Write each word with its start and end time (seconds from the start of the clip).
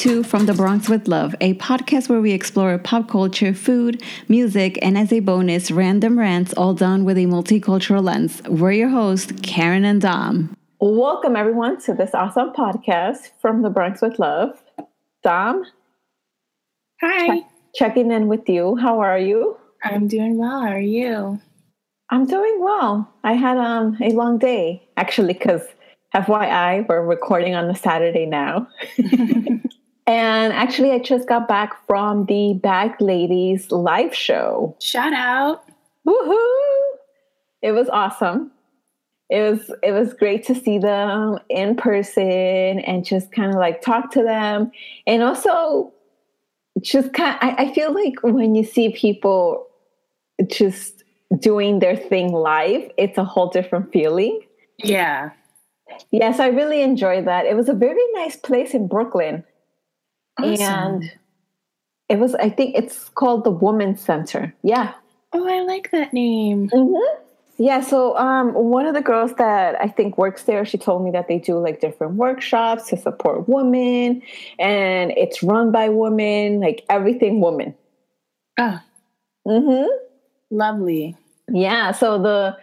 to 0.00 0.22
From 0.22 0.46
the 0.46 0.54
Bronx 0.54 0.88
with 0.88 1.08
Love, 1.08 1.34
a 1.42 1.52
podcast 1.56 2.08
where 2.08 2.22
we 2.22 2.32
explore 2.32 2.78
pop 2.78 3.06
culture, 3.06 3.52
food, 3.52 4.02
music, 4.28 4.78
and 4.80 4.96
as 4.96 5.12
a 5.12 5.20
bonus, 5.20 5.70
random 5.70 6.18
rants, 6.18 6.54
all 6.54 6.72
done 6.72 7.04
with 7.04 7.18
a 7.18 7.26
multicultural 7.26 8.02
lens. 8.02 8.40
We're 8.48 8.72
your 8.72 8.88
hosts, 8.88 9.30
Karen 9.42 9.84
and 9.84 10.00
Dom. 10.00 10.56
Welcome, 10.80 11.36
everyone, 11.36 11.82
to 11.82 11.92
this 11.92 12.14
awesome 12.14 12.54
podcast 12.54 13.32
from 13.42 13.60
the 13.60 13.68
Bronx 13.68 14.00
with 14.00 14.18
Love. 14.18 14.58
Dom? 15.22 15.66
Hi. 17.02 17.42
checking 17.74 18.10
in 18.10 18.26
with 18.26 18.48
you. 18.48 18.76
How 18.76 19.00
are 19.00 19.18
you? 19.18 19.58
I'm 19.84 20.08
doing 20.08 20.38
well. 20.38 20.62
How 20.62 20.68
are 20.68 20.80
you? 20.80 21.42
I'm 22.08 22.24
doing 22.24 22.56
well. 22.62 23.12
I 23.22 23.34
had 23.34 23.58
um, 23.58 23.98
a 24.00 24.12
long 24.12 24.38
day, 24.38 24.88
actually, 24.96 25.34
because 25.34 25.60
FYI, 26.14 26.88
we're 26.88 27.02
recording 27.02 27.54
on 27.54 27.68
a 27.68 27.76
Saturday 27.76 28.24
now. 28.24 28.66
and 30.10 30.52
actually, 30.52 30.90
I 30.90 30.98
just 30.98 31.28
got 31.28 31.46
back 31.46 31.86
from 31.86 32.26
the 32.26 32.54
Bag 32.60 33.00
Ladies 33.00 33.70
live 33.70 34.12
show. 34.12 34.76
Shout 34.80 35.12
out. 35.12 35.62
Woohoo! 36.04 36.96
It 37.62 37.70
was 37.70 37.88
awesome. 37.88 38.50
It 39.28 39.48
was 39.48 39.70
it 39.84 39.92
was 39.92 40.12
great 40.12 40.44
to 40.46 40.54
see 40.56 40.78
them 40.78 41.38
in 41.48 41.76
person 41.76 42.80
and 42.80 43.04
just 43.04 43.30
kind 43.30 43.50
of 43.50 43.60
like 43.60 43.82
talk 43.82 44.10
to 44.14 44.24
them. 44.24 44.72
And 45.06 45.22
also 45.22 45.92
just 46.80 47.12
kind 47.12 47.36
of, 47.36 47.48
I, 47.48 47.66
I 47.66 47.72
feel 47.72 47.94
like 47.94 48.20
when 48.24 48.56
you 48.56 48.64
see 48.64 48.88
people 48.88 49.68
just 50.48 51.04
doing 51.38 51.78
their 51.78 51.94
thing 51.94 52.32
live, 52.32 52.90
it's 52.98 53.16
a 53.16 53.24
whole 53.24 53.48
different 53.50 53.92
feeling. 53.92 54.40
Yeah. 54.78 55.30
Yes, 56.10 56.40
I 56.40 56.48
really 56.48 56.82
enjoyed 56.82 57.28
that. 57.28 57.46
It 57.46 57.54
was 57.54 57.68
a 57.68 57.74
very 57.74 58.02
nice 58.14 58.34
place 58.34 58.74
in 58.74 58.88
Brooklyn. 58.88 59.44
Awesome. 60.44 60.62
And 61.02 61.12
it 62.08 62.18
was, 62.18 62.34
I 62.34 62.50
think 62.50 62.76
it's 62.76 63.08
called 63.10 63.44
the 63.44 63.50
Women's 63.50 64.00
Center. 64.00 64.54
Yeah. 64.62 64.94
Oh, 65.32 65.46
I 65.48 65.60
like 65.62 65.90
that 65.92 66.12
name. 66.12 66.68
Mm-hmm. 66.70 67.22
Yeah, 67.62 67.82
so 67.82 68.16
um, 68.16 68.54
one 68.54 68.86
of 68.86 68.94
the 68.94 69.02
girls 69.02 69.34
that 69.34 69.76
I 69.78 69.86
think 69.86 70.16
works 70.16 70.44
there, 70.44 70.64
she 70.64 70.78
told 70.78 71.04
me 71.04 71.10
that 71.10 71.28
they 71.28 71.38
do 71.38 71.58
like 71.58 71.78
different 71.80 72.14
workshops 72.14 72.88
to 72.88 72.96
support 72.96 73.50
women, 73.50 74.22
and 74.58 75.10
it's 75.10 75.42
run 75.42 75.70
by 75.70 75.90
women, 75.90 76.60
like 76.60 76.86
everything 76.88 77.40
woman. 77.40 77.74
Ah, 78.58 78.82
Mm-hmm. 79.46 79.86
lovely. 80.50 81.16
Yeah, 81.52 81.92
so 81.92 82.18
the 82.22 82.56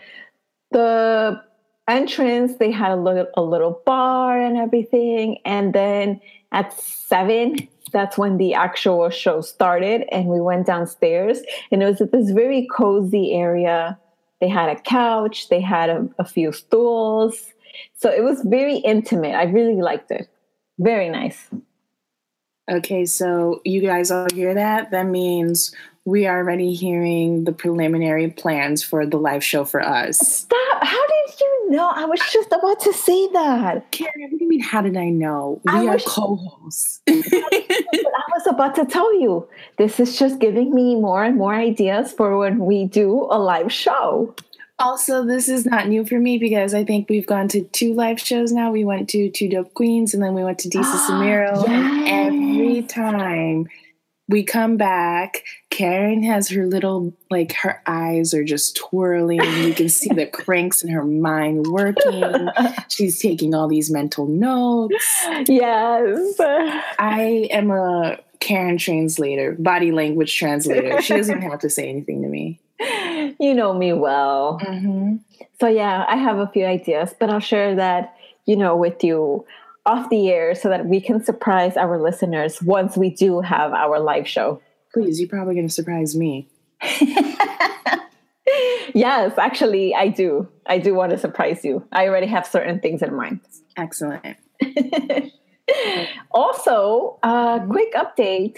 the 0.72 1.44
entrance 1.88 2.56
they 2.56 2.72
had 2.72 2.92
a 2.92 2.96
little 2.96 3.28
a 3.36 3.42
little 3.44 3.82
bar 3.86 4.42
and 4.42 4.58
everything, 4.58 5.38
and 5.46 5.74
then 5.74 6.20
at 6.52 6.74
seven, 6.80 7.68
that's 7.92 8.18
when 8.18 8.38
the 8.38 8.54
actual 8.54 9.10
show 9.10 9.42
started, 9.42 10.04
and 10.12 10.28
we 10.28 10.42
went 10.42 10.66
downstairs, 10.66 11.42
and 11.72 11.82
it 11.82 11.86
was 11.86 12.02
at 12.02 12.12
this 12.12 12.32
very 12.32 12.68
cozy 12.76 13.34
area. 13.34 13.98
They 14.40 14.48
had 14.48 14.70
a 14.70 14.80
couch, 14.80 15.50
they 15.50 15.62
had 15.62 15.90
a, 15.90 16.08
a 16.20 16.26
few 16.26 16.52
stools, 16.52 17.54
so 17.96 18.12
it 18.12 18.24
was 18.24 18.42
very 18.44 18.78
intimate. 18.78 19.36
I 19.36 19.44
really 19.44 19.82
liked 19.82 20.12
it. 20.12 20.30
Very 20.80 21.10
nice. 21.10 21.50
Okay, 22.70 23.06
so 23.06 23.62
you 23.64 23.82
guys 23.82 24.12
all 24.12 24.28
hear 24.34 24.54
that? 24.54 24.92
That 24.92 25.08
means 25.08 25.74
we 26.06 26.26
are 26.28 26.40
already 26.40 26.74
hearing 26.74 27.46
the 27.46 27.52
preliminary 27.52 28.30
plans 28.30 28.84
for 28.84 29.06
the 29.06 29.18
live 29.18 29.44
show 29.44 29.66
for 29.66 29.82
us. 29.82 30.18
Stop! 30.20 30.84
How 30.84 31.08
do 31.08 31.14
you 31.14 31.17
know? 31.70 31.90
I 31.94 32.06
was 32.06 32.20
just 32.32 32.52
about 32.52 32.80
to 32.82 32.94
say 32.94 33.28
that. 33.34 33.92
Karen, 33.92 34.14
what 34.22 34.32
do 34.32 34.38
you 34.44 34.50
mean, 34.50 34.60
how 34.62 34.82
did 34.82 34.98
I 34.98 35.10
know? 35.10 35.62
I 35.68 35.82
We 35.82 35.90
are 35.90 36.00
co 36.00 36.36
hosts. 36.36 37.02
I 37.08 38.24
was 38.34 38.48
about 38.48 38.76
to 38.76 38.86
tell 38.86 39.20
you. 39.20 39.48
This 39.78 40.00
is 40.00 40.18
just 40.18 40.40
giving 40.40 40.74
me 40.74 40.96
more 40.96 41.24
and 41.24 41.38
more 41.38 41.54
ideas 41.54 42.12
for 42.12 42.38
when 42.38 42.60
we 42.60 42.86
do 42.86 43.28
a 43.30 43.40
live 43.40 43.72
show. 43.72 44.36
Also, 44.80 45.26
this 45.26 45.50
is 45.50 45.66
not 45.66 45.88
new 45.88 46.06
for 46.06 46.20
me 46.20 46.38
because 46.38 46.76
I 46.76 46.84
think 46.84 47.10
we've 47.10 47.26
gone 47.26 47.48
to 47.50 47.64
two 47.64 47.96
live 47.96 48.20
shows 48.20 48.52
now. 48.52 48.72
We 48.72 48.86
went 48.86 49.10
to 49.10 49.32
Two 49.32 49.50
Dope 49.50 49.74
Queens 49.74 50.14
and 50.14 50.22
then 50.22 50.36
we 50.36 50.44
went 50.44 50.60
to 50.60 50.70
Disa 50.70 50.98
Samiro. 51.10 51.68
And 51.68 52.08
every 52.08 52.84
time 52.84 53.68
we 54.30 54.44
come 54.44 54.76
back, 54.76 55.44
Karen 55.70 56.22
has 56.24 56.50
her 56.50 56.66
little, 56.66 57.14
like, 57.30 57.54
her 57.54 57.82
eyes 57.88 58.34
are 58.34 58.44
just 58.44 58.76
twirling. 58.76 59.42
You 59.42 59.74
can 59.74 59.90
see 59.90 60.10
the 60.10 60.26
cranks 60.34 60.84
in 60.84 60.90
her 60.90 61.06
mind 61.06 61.68
working. 61.68 62.50
She's 62.90 63.22
taking 63.22 63.54
all 63.54 63.68
these 63.68 63.90
mental 63.90 64.28
notes. 64.28 65.26
Yes. 65.48 66.36
I 66.40 67.48
am 67.52 67.72
a 67.72 68.18
Karen 68.40 68.78
translator, 68.78 69.54
body 69.54 69.92
language 69.92 70.36
translator. 70.36 71.02
She 71.02 71.16
doesn't 71.16 71.42
have 71.42 71.60
to 71.60 71.70
say 71.70 71.90
anything 71.90 72.22
to 72.22 72.28
me. 72.28 72.60
You 73.40 73.54
know 73.54 73.74
me 73.74 73.94
well. 73.94 74.60
Mm-hmm. 74.62 75.18
So, 75.60 75.68
yeah, 75.68 76.06
I 76.08 76.18
have 76.18 76.38
a 76.38 76.48
few 76.48 76.66
ideas, 76.66 77.16
but 77.20 77.30
I'll 77.30 77.40
share 77.40 77.76
that, 77.76 78.16
you 78.46 78.56
know, 78.56 78.76
with 78.76 79.04
you 79.04 79.46
off 79.88 80.10
the 80.10 80.30
air 80.30 80.54
so 80.54 80.70
that 80.70 80.86
we 80.86 81.02
can 81.02 81.24
surprise 81.24 81.78
our 81.78 82.00
listeners 82.00 82.62
once 82.62 82.96
we 82.96 83.10
do 83.10 83.42
have 83.42 83.74
our 83.74 84.00
live 84.00 84.28
show. 84.28 84.62
Please, 84.94 85.20
you're 85.20 85.30
probably 85.30 85.56
going 85.56 85.68
to 85.68 85.74
surprise 85.74 86.16
me. 86.16 86.48
Yes, 88.98 89.38
actually, 89.38 89.94
I 89.94 90.08
do. 90.08 90.48
I 90.66 90.80
do 90.80 90.96
want 90.96 91.12
to 91.12 91.20
surprise 91.20 91.64
you. 91.64 91.86
I 91.92 92.08
already 92.08 92.26
have 92.28 92.48
certain 92.48 92.80
things 92.80 93.04
in 93.04 93.14
mind. 93.14 93.42
Excellent. 93.78 94.38
also, 96.32 97.20
a 97.22 97.64
quick 97.70 97.94
update. 97.94 98.58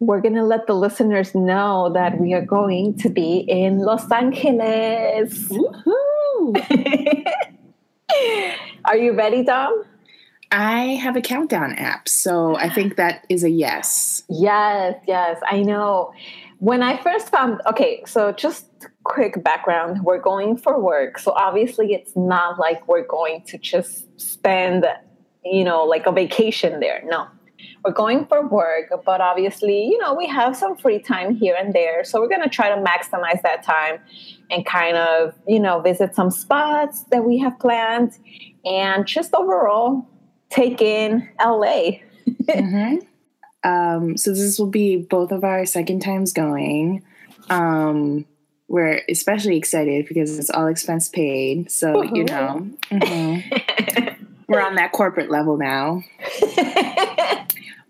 We're 0.00 0.22
going 0.22 0.36
to 0.36 0.42
let 0.42 0.66
the 0.66 0.72
listeners 0.72 1.34
know 1.34 1.92
that 1.92 2.18
we 2.18 2.32
are 2.32 2.44
going 2.44 2.96
to 2.98 3.10
be 3.10 3.44
in 3.46 3.80
Los 3.80 4.10
Angeles. 4.10 5.48
Woohoo! 5.48 6.54
are 8.86 8.96
you 8.96 9.12
ready, 9.12 9.44
Dom? 9.44 9.84
I 10.56 10.94
have 10.94 11.16
a 11.16 11.20
countdown 11.20 11.74
app, 11.74 12.08
so 12.08 12.56
I 12.56 12.70
think 12.70 12.96
that 12.96 13.26
is 13.28 13.44
a 13.44 13.50
yes. 13.50 14.22
Yes, 14.30 14.94
yes, 15.06 15.38
I 15.46 15.60
know. 15.60 16.14
When 16.60 16.82
I 16.82 16.96
first 17.02 17.28
found, 17.28 17.60
okay, 17.66 18.02
so 18.06 18.32
just 18.32 18.64
quick 19.04 19.44
background. 19.44 20.02
We're 20.02 20.18
going 20.18 20.56
for 20.56 20.80
work. 20.80 21.18
So 21.18 21.32
obviously, 21.32 21.92
it's 21.92 22.16
not 22.16 22.58
like 22.58 22.88
we're 22.88 23.06
going 23.06 23.42
to 23.48 23.58
just 23.58 24.18
spend, 24.18 24.86
you 25.44 25.62
know, 25.62 25.84
like 25.84 26.06
a 26.06 26.12
vacation 26.12 26.80
there. 26.80 27.02
No, 27.04 27.26
we're 27.84 27.92
going 27.92 28.24
for 28.24 28.48
work, 28.48 28.90
but 29.04 29.20
obviously, 29.20 29.84
you 29.84 29.98
know, 29.98 30.14
we 30.14 30.26
have 30.26 30.56
some 30.56 30.74
free 30.74 31.00
time 31.00 31.34
here 31.34 31.54
and 31.54 31.74
there. 31.74 32.02
So 32.02 32.18
we're 32.18 32.30
going 32.30 32.42
to 32.42 32.48
try 32.48 32.70
to 32.70 32.82
maximize 32.82 33.42
that 33.42 33.62
time 33.62 33.98
and 34.50 34.64
kind 34.64 34.96
of, 34.96 35.34
you 35.46 35.60
know, 35.60 35.82
visit 35.82 36.14
some 36.14 36.30
spots 36.30 37.04
that 37.10 37.26
we 37.26 37.36
have 37.40 37.58
planned 37.58 38.16
and 38.64 39.06
just 39.06 39.34
overall 39.34 40.08
take 40.50 40.80
in 40.82 41.28
LA. 41.40 42.00
Mhm. 42.28 43.06
Um, 43.64 44.16
so 44.16 44.30
this 44.32 44.60
will 44.60 44.68
be 44.70 44.96
both 44.96 45.32
of 45.32 45.42
our 45.42 45.66
second 45.66 45.98
times 45.98 46.32
going. 46.32 47.02
Um, 47.50 48.24
we're 48.68 49.00
especially 49.08 49.56
excited 49.56 50.06
because 50.06 50.38
it's 50.38 50.50
all 50.50 50.68
expense 50.68 51.08
paid. 51.08 51.68
So 51.72 52.00
you 52.04 52.24
Woohoo. 52.24 52.28
know, 52.28 52.70
mhm. 52.92 54.16
we're 54.46 54.60
on 54.64 54.76
that 54.76 54.92
corporate 54.92 55.30
level 55.32 55.56
now. 55.56 56.04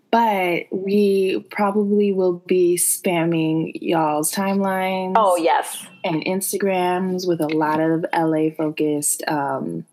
But 0.09 0.67
we 0.71 1.45
probably 1.51 2.13
will 2.13 2.41
be 2.47 2.77
spamming 2.77 3.73
y'all's 3.75 4.33
timelines. 4.33 5.13
oh, 5.17 5.35
yes. 5.35 5.85
and 6.03 6.23
Instagrams 6.23 7.27
with 7.27 7.41
a 7.41 7.49
lot 7.49 7.81
of 7.81 8.05
LA 8.17 8.49
focused 8.55 9.21
um, 9.27 9.85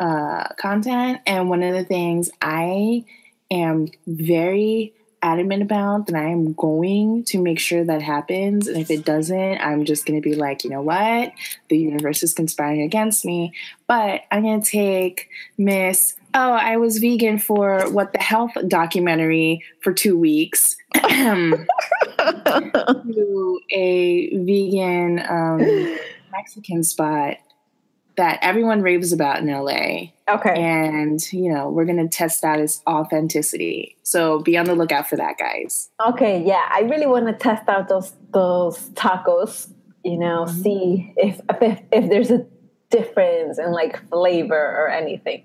uh, 0.00 0.48
content. 0.54 1.20
And 1.26 1.48
one 1.48 1.62
of 1.62 1.74
the 1.74 1.84
things 1.84 2.30
I 2.40 3.04
am 3.50 3.88
very 4.06 4.94
adamant 5.24 5.62
about 5.62 6.06
that 6.06 6.16
I 6.16 6.28
am 6.28 6.52
going 6.52 7.24
to 7.24 7.40
make 7.40 7.58
sure 7.58 7.82
that 7.82 8.02
happens. 8.02 8.68
And 8.68 8.76
if 8.76 8.90
it 8.90 9.06
doesn't, 9.06 9.58
I'm 9.58 9.86
just 9.86 10.04
going 10.04 10.20
to 10.20 10.28
be 10.28 10.34
like, 10.34 10.64
you 10.64 10.70
know 10.70 10.82
what? 10.82 11.32
The 11.70 11.78
universe 11.78 12.22
is 12.22 12.34
conspiring 12.34 12.82
against 12.82 13.24
me. 13.24 13.54
But 13.86 14.24
I'm 14.30 14.42
going 14.42 14.60
to 14.60 14.70
take 14.70 15.30
Miss. 15.56 16.14
Oh, 16.34 16.52
I 16.52 16.76
was 16.76 16.98
vegan 16.98 17.38
for 17.38 17.90
what 17.90 18.12
the 18.12 18.18
health 18.18 18.52
documentary 18.68 19.64
for 19.80 19.94
two 19.94 20.18
weeks. 20.18 20.76
to 20.94 21.66
a 23.72 24.36
vegan 24.36 25.24
um, 25.28 25.98
Mexican 26.32 26.82
spot 26.82 27.38
that 28.16 28.38
everyone 28.42 28.80
raves 28.82 29.12
about 29.12 29.40
in 29.40 29.46
LA. 29.50 30.10
Okay. 30.28 30.54
And, 30.56 31.20
you 31.32 31.52
know, 31.52 31.68
we're 31.68 31.84
going 31.84 31.98
to 31.98 32.08
test 32.08 32.44
out 32.44 32.60
its 32.60 32.80
authenticity. 32.86 33.96
So 34.02 34.40
be 34.40 34.56
on 34.56 34.66
the 34.66 34.74
lookout 34.74 35.08
for 35.08 35.16
that, 35.16 35.36
guys. 35.38 35.90
Okay, 36.08 36.42
yeah, 36.44 36.68
I 36.70 36.80
really 36.82 37.06
want 37.06 37.26
to 37.26 37.32
test 37.34 37.68
out 37.68 37.88
those 37.88 38.12
those 38.32 38.90
tacos. 38.90 39.70
You 40.04 40.18
know, 40.18 40.44
Mhm. 40.46 40.62
see 40.62 41.12
if, 41.16 41.40
if 41.62 41.80
if 41.92 42.10
there's 42.10 42.30
a 42.30 42.46
difference 42.90 43.58
in 43.58 43.72
like 43.72 43.98
flavor 44.10 44.54
or 44.78 44.88
anything. 44.88 45.44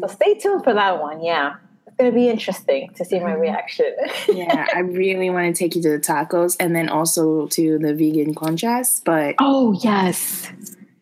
So 0.00 0.06
stay 0.08 0.34
tuned 0.34 0.64
for 0.64 0.74
that 0.74 1.00
one. 1.00 1.22
Yeah, 1.22 1.54
It's 1.86 1.96
gonna 1.96 2.12
be 2.12 2.28
interesting 2.28 2.90
to 2.96 3.04
see 3.04 3.18
my 3.20 3.32
Mhm. 3.32 3.40
reaction. 3.40 3.92
yeah, 4.28 4.66
I 4.74 4.80
really 4.80 5.30
want 5.30 5.54
to 5.54 5.58
take 5.58 5.74
you 5.76 5.82
to 5.82 5.90
the 5.90 5.98
tacos 5.98 6.56
and 6.60 6.74
then 6.76 6.88
also 6.88 7.46
to 7.48 7.78
the 7.78 7.94
vegan 7.94 8.34
conchas, 8.34 9.02
but 9.04 9.34
oh 9.38 9.72
yes. 9.82 10.50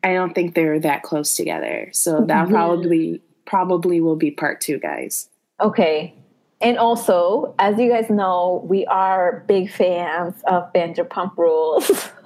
I 0.03 0.13
don't 0.13 0.35
think 0.35 0.55
they're 0.55 0.81
that 0.81 1.03
close 1.03 1.35
together. 1.37 1.89
So 1.93 2.21
that 2.27 2.47
Yeah. 2.49 2.53
probably 2.53 3.23
probably 3.45 4.01
will 4.01 4.17
be 4.17 4.31
part 4.33 4.61
two, 4.61 4.79
guys. 4.79 5.29
Okay. 5.61 6.15
And 6.61 6.79
also, 6.79 7.55
as 7.59 7.79
you 7.79 7.89
guys 7.91 8.11
know, 8.11 8.65
we 8.69 8.85
are 8.87 9.45
big 9.47 9.71
fans 9.71 10.35
of 10.49 10.73
Vanderpump 10.73 11.37
Rules. 11.37 12.11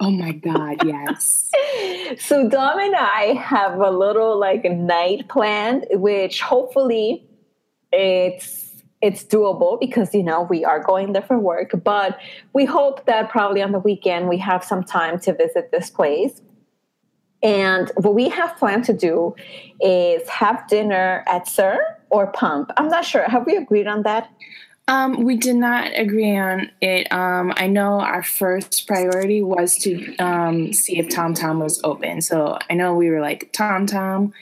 Oh 0.00 0.10
my 0.10 0.32
god, 0.32 0.78
yes. 0.86 1.50
so 2.18 2.48
Dom 2.48 2.78
and 2.78 2.96
I 2.96 3.34
have 3.38 3.78
a 3.78 3.90
little 3.90 4.38
like 4.38 4.64
night 4.64 5.28
planned, 5.28 5.84
which 5.90 6.40
hopefully 6.40 7.28
it's 7.92 8.82
it's 9.02 9.22
doable 9.24 9.78
because 9.78 10.14
you 10.14 10.22
know 10.22 10.42
we 10.48 10.64
are 10.64 10.82
going 10.82 11.12
there 11.12 11.20
for 11.20 11.38
work. 11.38 11.72
But 11.84 12.18
we 12.54 12.64
hope 12.64 13.04
that 13.04 13.28
probably 13.28 13.60
on 13.60 13.72
the 13.72 13.78
weekend 13.80 14.30
we 14.30 14.38
have 14.38 14.64
some 14.64 14.82
time 14.82 15.20
to 15.20 15.34
visit 15.34 15.70
this 15.72 15.90
place. 15.90 16.40
And 17.42 17.90
what 17.96 18.14
we 18.14 18.28
have 18.28 18.56
planned 18.58 18.84
to 18.84 18.92
do 18.92 19.34
is 19.80 20.28
have 20.28 20.66
dinner 20.68 21.24
at 21.26 21.48
SUR 21.48 21.78
or 22.10 22.26
Pump. 22.28 22.70
I'm 22.76 22.88
not 22.88 23.04
sure. 23.04 23.22
Have 23.28 23.46
we 23.46 23.56
agreed 23.56 23.86
on 23.86 24.02
that? 24.02 24.30
Um, 24.88 25.22
we 25.22 25.36
did 25.36 25.54
not 25.54 25.92
agree 25.96 26.36
on 26.36 26.70
it. 26.80 27.10
Um, 27.12 27.52
I 27.56 27.68
know 27.68 28.00
our 28.00 28.24
first 28.24 28.88
priority 28.88 29.40
was 29.40 29.78
to 29.78 30.16
um, 30.16 30.72
see 30.72 30.98
if 30.98 31.08
Tom 31.08 31.32
Tom 31.32 31.60
was 31.60 31.80
open. 31.84 32.20
So 32.20 32.58
I 32.68 32.74
know 32.74 32.94
we 32.94 33.08
were 33.08 33.20
like 33.20 33.52
Tom 33.52 33.86
Tom, 33.86 34.32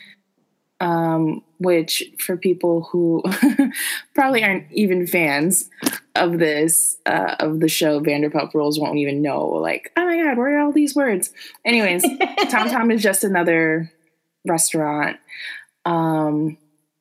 um, 0.80 1.44
which 1.58 2.04
for 2.18 2.36
people 2.36 2.82
who 2.90 3.22
probably 4.14 4.42
aren't 4.44 4.70
even 4.72 5.06
fans 5.06 5.68
of 6.14 6.38
this 6.38 6.96
uh, 7.06 7.36
of 7.40 7.60
the 7.60 7.68
show 7.68 8.00
Vanderpump 8.00 8.54
Rules 8.54 8.78
won't 8.78 8.98
even 8.98 9.22
know. 9.22 9.46
Like, 9.46 9.92
oh 9.96 10.04
my 10.04 10.22
god, 10.22 10.36
where 10.38 10.56
are 10.56 10.60
all 10.60 10.72
these 10.72 10.94
words? 10.94 11.30
Anyways, 11.64 12.02
Tom 12.48 12.68
Tom 12.68 12.90
is 12.90 13.02
just 13.02 13.24
another 13.24 13.92
restaurant, 14.46 15.18
um, 15.84 16.56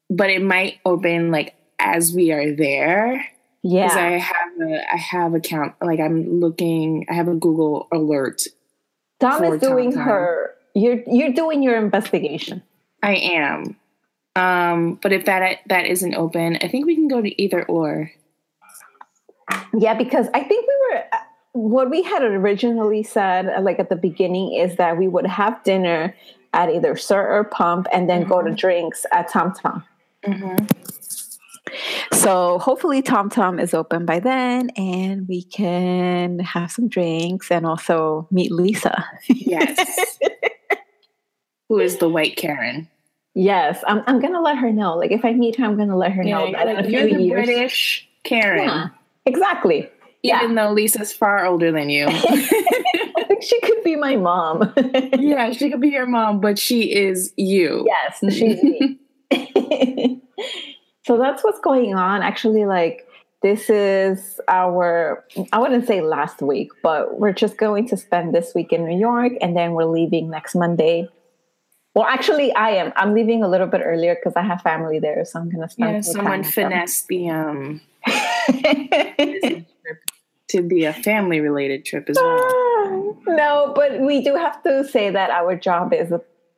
but 0.10 0.30
it 0.30 0.42
might 0.42 0.80
open 0.86 1.32
like 1.32 1.54
as 1.80 2.12
we 2.12 2.32
are 2.32 2.56
there 2.56 3.26
Yeah. 3.64 3.84
because 3.86 3.98
I 3.98 4.12
have 4.18 4.62
a 4.62 4.94
I 4.94 4.98
have 4.98 5.34
a 5.36 5.40
count 5.40 5.76
like 5.82 6.00
I'm 6.00 6.40
looking 6.40 7.06
I 7.10 7.14
have 7.14 7.28
a 7.28 7.36
Google 7.36 7.88
alert. 7.92 8.44
Tom 9.20 9.44
is 9.44 9.62
doing 9.62 9.92
Tom 9.92 10.00
Tom. 10.00 10.04
her 10.10 10.54
you're 10.76 11.02
you're 11.08 11.34
doing 11.34 11.62
your 11.64 11.78
investigation. 11.78 12.64
I 13.04 13.16
am. 13.16 13.76
Um, 14.38 15.00
but 15.02 15.12
if 15.12 15.26
that 15.26 15.60
that 15.68 15.86
isn't 15.88 16.14
open, 16.14 16.58
I 16.62 16.68
think 16.68 16.86
we 16.86 16.96
can 16.96 17.08
go 17.08 17.22
to 17.22 17.42
either 17.42 17.64
or. 17.66 18.12
Yeah, 19.74 19.94
because 19.94 20.28
I 20.34 20.44
think 20.44 20.68
we 20.68 20.76
were 20.92 21.04
uh, 21.12 21.18
what 21.54 21.90
we 21.90 22.04
had 22.04 22.22
originally 22.22 23.02
said, 23.02 23.48
uh, 23.48 23.62
like 23.62 23.80
at 23.80 23.90
the 23.90 23.96
beginning, 23.96 24.54
is 24.54 24.76
that 24.76 24.98
we 24.98 25.08
would 25.08 25.26
have 25.26 25.64
dinner 25.64 26.16
at 26.54 26.70
either 26.70 26.96
SUR 26.96 27.28
or 27.28 27.44
Pump, 27.46 27.88
and 27.92 28.10
then 28.10 28.24
go 28.24 28.42
to 28.44 28.54
drinks 28.54 29.06
at 29.12 29.30
Tom 29.30 29.54
Tom. 29.54 29.84
So 32.14 32.60
hopefully 32.60 33.02
Tom 33.02 33.30
Tom 33.30 33.60
is 33.60 33.74
open 33.74 34.06
by 34.06 34.20
then, 34.20 34.70
and 34.78 35.28
we 35.28 35.44
can 35.44 36.40
have 36.40 36.72
some 36.72 36.88
drinks 36.88 37.52
and 37.52 37.66
also 37.66 38.28
meet 38.32 38.52
Lisa. 38.52 39.06
Yes. 39.28 40.20
Who 41.70 41.80
is 41.80 41.98
the 41.98 42.08
white 42.08 42.38
Karen? 42.38 42.88
Yes, 43.38 43.84
I'm. 43.88 44.04
I'm 44.08 44.20
gonna 44.20 44.42
let 44.42 44.58
her 44.58 44.72
know. 44.72 44.98
Like 44.98 45.12
if 45.12 45.24
I 45.24 45.34
meet 45.34 45.56
her, 45.58 45.66
I'm 45.66 45.78
gonna 45.78 45.98
let 45.98 46.12
her 46.12 46.24
know 46.24 46.52
that 46.52 46.68
in 46.68 46.86
a 46.86 46.90
you're 46.90 47.08
few 47.08 47.18
the 47.18 47.24
years. 47.24 47.46
British 47.46 48.10
Karen. 48.24 48.68
Yeah, 48.68 48.88
exactly. 49.26 49.90
Even 50.24 50.56
though 50.56 50.72
Lisa's 50.72 51.14
far 51.14 51.46
older 51.46 51.72
than 51.72 51.90
you. 51.90 52.06
I 52.10 53.24
think 53.28 53.44
she 53.44 53.60
could 53.62 53.84
be 53.84 53.96
my 53.96 54.16
mom. 54.16 54.74
yeah, 55.20 55.52
she 55.52 55.70
could 55.70 55.82
be 55.82 55.90
your 55.90 56.06
mom, 56.06 56.42
but 56.42 56.60
she 56.60 56.94
is 56.94 57.34
you. 57.38 57.88
Yes, 57.88 58.20
she's 58.34 58.62
me. 58.62 59.00
so 61.06 61.18
that's 61.18 61.44
what's 61.44 61.60
going 61.60 61.96
on. 61.96 62.22
Actually, 62.22 62.66
like 62.66 63.08
this 63.42 63.70
is 63.70 64.40
our 64.48 65.26
I 65.54 65.60
wouldn't 65.60 65.88
say 65.88 66.02
last 66.02 66.42
week, 66.42 66.72
but 66.82 67.20
we're 67.20 67.34
just 67.34 67.58
going 67.58 67.88
to 67.90 67.98
spend 67.98 68.34
this 68.34 68.54
week 68.56 68.74
in 68.74 68.86
New 68.86 68.98
York 68.98 69.34
and 69.42 69.56
then 69.56 69.74
we're 69.74 69.86
leaving 69.86 70.30
next 70.30 70.56
Monday. 70.56 71.08
Well, 71.98 72.06
actually, 72.06 72.54
I 72.54 72.70
am. 72.82 72.94
I'm 72.96 73.16
leaving 73.16 73.42
a 73.42 73.48
little 73.48 73.66
bit 73.66 73.82
earlier 73.84 74.14
because 74.14 74.34
I 74.36 74.44
have 74.44 74.62
family 74.62 75.00
there, 75.00 75.26
so 75.26 75.40
I'm 75.40 75.50
gonna 75.50 75.68
spend 75.68 75.96
Yeah, 75.96 76.02
some 76.02 76.14
someone 76.14 76.32
time 76.32 76.42
with 76.44 76.54
them. 76.54 76.70
finessed 76.70 77.08
the 77.08 77.30
um 77.32 77.82
to 80.50 80.62
be 80.62 80.84
a 80.84 80.94
family 80.94 81.40
related 81.40 81.86
trip 81.86 82.08
as 82.08 82.16
well. 82.22 83.18
no, 83.26 83.74
but 83.76 84.00
we 84.02 84.22
do 84.24 84.36
have 84.36 84.62
to 84.62 84.88
say 84.88 85.10
that 85.10 85.32
our 85.32 85.56
job 85.56 85.92
is 85.92 86.14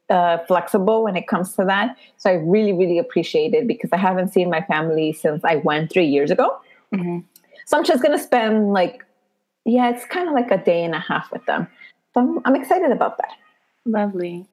uh, 0.09 0.39
flexible 0.39 1.03
when 1.05 1.15
it 1.15 1.25
comes 1.29 1.55
to 1.55 1.63
that. 1.63 1.95
So 2.17 2.31
I 2.31 2.33
really, 2.33 2.73
really 2.73 2.99
appreciate 2.99 3.53
it 3.53 3.65
because 3.65 3.91
I 3.93 3.97
haven't 3.97 4.33
seen 4.33 4.49
my 4.49 4.59
family 4.63 5.13
since 5.13 5.41
I 5.45 5.55
went 5.55 5.89
three 5.89 6.07
years 6.07 6.31
ago. 6.31 6.59
Mhm. 6.93 7.23
So 7.65 7.77
I'm 7.77 7.85
just 7.85 8.03
gonna 8.03 8.19
spend 8.19 8.73
like, 8.73 9.05
yeah, 9.63 9.89
it's 9.89 10.03
kind 10.03 10.27
of 10.27 10.33
like 10.33 10.51
a 10.51 10.57
day 10.57 10.83
and 10.83 10.93
a 10.93 10.99
half 10.99 11.31
with 11.31 11.45
them. 11.45 11.65
So 12.13 12.19
I'm, 12.19 12.39
I'm 12.43 12.55
excited 12.57 12.91
about 12.91 13.15
that. 13.19 13.31
Lovely. 13.85 14.45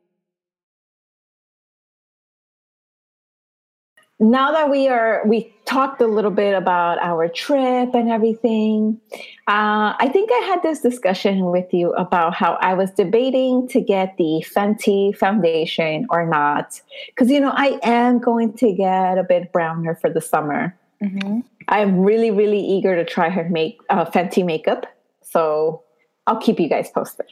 Now 4.19 4.51
that 4.53 4.71
we 4.71 4.89
are 4.89 5.23
we 5.27 5.53
talked 5.67 6.01
a 6.01 6.07
little 6.07 6.31
bit 6.31 6.55
about 6.55 6.99
our 7.03 7.29
trip 7.29 7.95
and 7.95 8.09
everything 8.11 8.99
uh, 9.47 9.93
i 9.99 10.09
think 10.11 10.31
i 10.33 10.39
had 10.47 10.63
this 10.63 10.81
discussion 10.81 11.47
with 11.51 11.73
you 11.75 11.93
about 11.95 12.33
how 12.35 12.55
i 12.63 12.73
was 12.73 12.91
debating 12.93 13.69
to 13.69 13.81
get 13.81 14.17
the 14.17 14.43
fenty 14.55 15.15
foundation 15.15 16.07
or 16.09 16.27
not 16.27 16.81
because 17.09 17.31
you 17.31 17.39
know 17.39 17.53
i 17.57 17.79
am 17.83 18.19
going 18.19 18.53
to 18.55 18.73
get 18.73 19.19
a 19.19 19.23
bit 19.25 19.53
browner 19.53 19.95
for 19.95 20.09
the 20.11 20.21
summer 20.21 20.75
Mhm. 21.03 21.45
i'm 21.69 22.01
really 22.01 22.31
really 22.31 22.61
eager 22.61 22.97
to 22.97 23.05
try 23.05 23.29
her 23.29 23.47
make 23.51 23.79
uh, 23.91 24.07
fenty 24.07 24.43
makeup 24.43 24.87
so 25.23 25.83
i'll 26.27 26.41
keep 26.41 26.59
you 26.59 26.69
guys 26.71 26.89
posted 26.91 27.27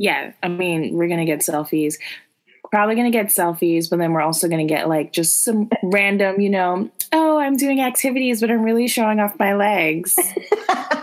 Yeah, 0.00 0.30
I 0.44 0.48
mean, 0.48 0.94
we're 0.94 1.08
gonna 1.08 1.24
get 1.24 1.40
selfies. 1.40 1.94
Probably 2.70 2.96
gonna 2.96 3.10
get 3.10 3.26
selfies, 3.26 3.88
but 3.88 3.98
then 3.98 4.12
we're 4.12 4.20
also 4.20 4.48
gonna 4.48 4.66
get 4.66 4.88
like 4.88 5.12
just 5.12 5.44
some 5.44 5.70
random, 5.82 6.40
you 6.40 6.50
know, 6.50 6.90
oh, 7.12 7.38
I'm 7.38 7.56
doing 7.56 7.80
activities, 7.80 8.40
but 8.40 8.50
I'm 8.50 8.62
really 8.62 8.88
showing 8.88 9.20
off 9.20 9.38
my 9.38 9.54
legs 9.54 10.18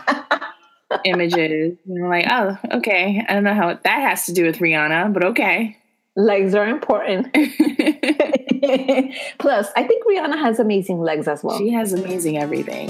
images. 1.06 1.78
And 1.88 2.04
we're 2.04 2.10
like, 2.10 2.28
oh, 2.30 2.58
okay. 2.78 3.26
I 3.28 3.34
don't 3.34 3.44
know 3.44 3.56
how 3.56 3.74
that 3.74 4.02
has 4.02 4.28
to 4.28 4.34
do 4.34 4.46
with 4.46 4.58
Rihanna, 4.58 5.14
but 5.14 5.24
okay. 5.24 5.78
legs 6.16 6.54
are 6.56 6.68
important 6.68 7.34
plus 9.38 9.68
i 9.76 9.84
think 9.84 10.02
rihanna 10.08 10.40
has 10.40 10.60
amazing 10.60 11.02
legs 11.02 11.28
as 11.28 11.44
well 11.44 11.58
she 11.58 11.72
has 11.72 11.92
amazing 11.92 12.38
everything. 12.38 12.90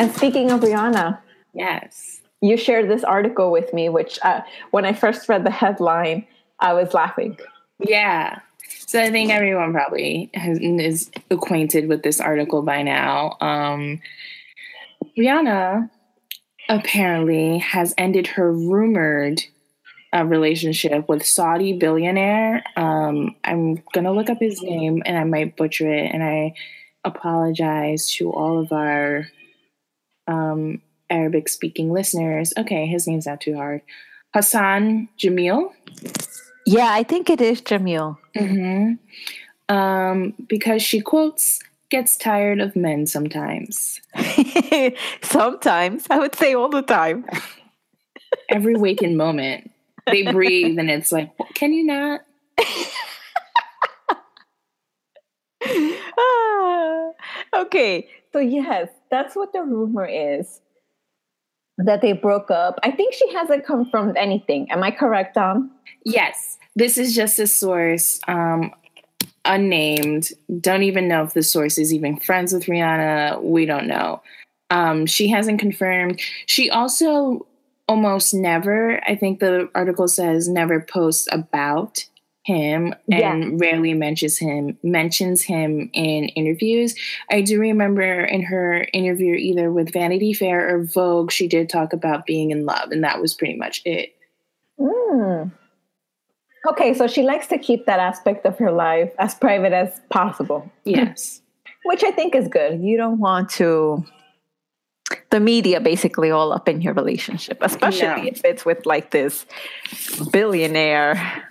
And 0.00 0.10
speaking 0.14 0.50
of 0.50 0.60
Rihanna, 0.60 1.18
Yes. 1.52 2.09
You 2.40 2.56
shared 2.56 2.90
this 2.90 3.04
article 3.04 3.50
with 3.50 3.72
me, 3.74 3.88
which 3.88 4.18
uh, 4.22 4.40
when 4.70 4.84
I 4.84 4.92
first 4.92 5.28
read 5.28 5.44
the 5.44 5.50
headline, 5.50 6.26
I 6.58 6.72
was 6.72 6.94
laughing. 6.94 7.38
Yeah. 7.78 8.38
So 8.86 9.00
I 9.00 9.10
think 9.10 9.30
everyone 9.30 9.72
probably 9.72 10.30
has, 10.34 10.58
is 10.58 11.10
acquainted 11.30 11.88
with 11.88 12.02
this 12.02 12.20
article 12.20 12.62
by 12.62 12.82
now. 12.82 13.36
Um, 13.40 14.00
Rihanna 15.18 15.90
apparently 16.68 17.58
has 17.58 17.94
ended 17.98 18.26
her 18.28 18.52
rumored 18.52 19.42
uh, 20.14 20.24
relationship 20.24 21.08
with 21.08 21.24
Saudi 21.24 21.72
billionaire. 21.72 22.64
Um, 22.76 23.36
I'm 23.44 23.82
gonna 23.92 24.12
look 24.12 24.30
up 24.30 24.38
his 24.40 24.60
name 24.62 25.02
and 25.06 25.16
I 25.16 25.24
might 25.24 25.56
butcher 25.56 25.92
it, 25.92 26.12
and 26.12 26.22
I 26.22 26.54
apologize 27.04 28.12
to 28.14 28.32
all 28.32 28.60
of 28.60 28.72
our 28.72 29.26
um, 30.26 30.82
Arabic 31.10 31.48
speaking 31.48 31.92
listeners. 31.92 32.52
Okay, 32.56 32.86
his 32.86 33.06
name's 33.06 33.26
not 33.26 33.40
too 33.40 33.56
hard. 33.56 33.82
Hassan 34.34 35.08
Jameel. 35.18 35.72
Yeah, 36.66 36.88
I 36.92 37.02
think 37.02 37.30
it 37.30 37.40
is 37.40 37.60
Jameel. 37.62 38.16
hmm 38.36 38.92
Um, 39.68 40.34
because 40.48 40.82
she 40.82 41.00
quotes, 41.00 41.60
gets 41.90 42.16
tired 42.16 42.60
of 42.60 42.76
men 42.76 43.06
sometimes. 43.06 44.00
Sometimes, 45.22 46.06
I 46.10 46.18
would 46.18 46.34
say 46.34 46.54
all 46.54 46.68
the 46.68 46.82
time. 46.82 47.24
Every 48.48 48.74
waking 48.74 49.16
moment, 49.16 49.70
they 50.06 50.30
breathe, 50.32 50.78
and 50.78 50.90
it's 50.90 51.12
like, 51.12 51.30
can 51.54 51.72
you 51.72 51.84
not? 51.84 52.20
Ah, 56.18 57.10
okay, 57.62 58.08
so 58.32 58.38
yes, 58.38 58.88
that's 59.10 59.36
what 59.36 59.52
the 59.52 59.62
rumor 59.62 60.06
is. 60.06 60.60
That 61.84 62.02
they 62.02 62.12
broke 62.12 62.50
up. 62.50 62.78
I 62.82 62.90
think 62.90 63.14
she 63.14 63.32
hasn't 63.32 63.64
confirmed 63.66 64.16
anything. 64.16 64.70
Am 64.70 64.82
I 64.82 64.90
correct, 64.90 65.34
Dom? 65.34 65.70
Yes. 66.04 66.58
This 66.76 66.98
is 66.98 67.14
just 67.14 67.38
a 67.38 67.46
source, 67.46 68.20
um, 68.28 68.72
unnamed. 69.44 70.30
Don't 70.60 70.82
even 70.82 71.08
know 71.08 71.22
if 71.22 71.34
the 71.34 71.42
source 71.42 71.78
is 71.78 71.92
even 71.92 72.18
friends 72.18 72.52
with 72.52 72.64
Rihanna. 72.64 73.42
We 73.42 73.66
don't 73.66 73.86
know. 73.86 74.22
Um, 74.70 75.06
she 75.06 75.28
hasn't 75.28 75.58
confirmed. 75.58 76.20
She 76.46 76.70
also 76.70 77.46
almost 77.88 78.32
never, 78.32 79.02
I 79.04 79.16
think 79.16 79.40
the 79.40 79.68
article 79.74 80.06
says, 80.06 80.48
never 80.48 80.80
posts 80.80 81.26
about 81.32 82.04
him 82.50 82.94
and 83.10 83.44
yeah. 83.44 83.50
rarely 83.54 83.94
mentions 83.94 84.38
him 84.38 84.76
mentions 84.82 85.42
him 85.42 85.90
in 85.92 86.24
interviews. 86.30 86.94
I 87.30 87.40
do 87.40 87.60
remember 87.60 88.24
in 88.24 88.42
her 88.42 88.86
interview 88.92 89.34
either 89.34 89.72
with 89.72 89.92
Vanity 89.92 90.32
Fair 90.32 90.74
or 90.74 90.84
Vogue, 90.84 91.30
she 91.30 91.46
did 91.46 91.68
talk 91.68 91.92
about 91.92 92.26
being 92.26 92.50
in 92.50 92.66
love, 92.66 92.90
and 92.90 93.04
that 93.04 93.20
was 93.20 93.34
pretty 93.34 93.56
much 93.56 93.82
it. 93.84 94.14
Mm. 94.78 95.52
Okay, 96.68 96.92
so 96.92 97.06
she 97.06 97.22
likes 97.22 97.46
to 97.48 97.58
keep 97.58 97.86
that 97.86 98.00
aspect 98.00 98.44
of 98.44 98.58
her 98.58 98.72
life 98.72 99.12
as 99.18 99.34
private 99.34 99.72
as 99.72 100.00
possible. 100.10 100.70
Yes. 100.84 101.40
Which 101.84 102.04
I 102.04 102.10
think 102.10 102.34
is 102.34 102.48
good. 102.48 102.82
You 102.82 102.98
don't 102.98 103.18
want 103.18 103.48
to 103.50 104.04
the 105.30 105.40
media 105.40 105.80
basically 105.80 106.30
all 106.30 106.52
up 106.52 106.68
in 106.68 106.80
your 106.80 106.92
relationship, 106.94 107.58
especially 107.62 108.28
if 108.28 108.44
it's 108.44 108.64
with 108.64 108.84
like 108.84 109.10
this 109.10 109.46
billionaire. 110.30 111.48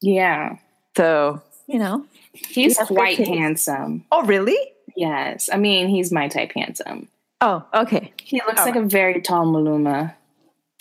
Yeah. 0.00 0.58
So, 0.96 1.42
you 1.66 1.78
know, 1.78 2.04
he's 2.32 2.76
quite 2.78 3.18
handsome. 3.18 4.04
Oh, 4.10 4.24
really? 4.24 4.58
Yes. 4.96 5.48
I 5.52 5.56
mean, 5.56 5.88
he's 5.88 6.12
my 6.12 6.28
type 6.28 6.52
handsome. 6.54 7.08
Oh, 7.40 7.64
okay. 7.72 8.12
He 8.22 8.40
looks 8.46 8.60
all 8.60 8.66
like 8.66 8.74
right. 8.74 8.84
a 8.84 8.88
very 8.88 9.20
tall 9.20 9.46
Maluma. 9.46 10.14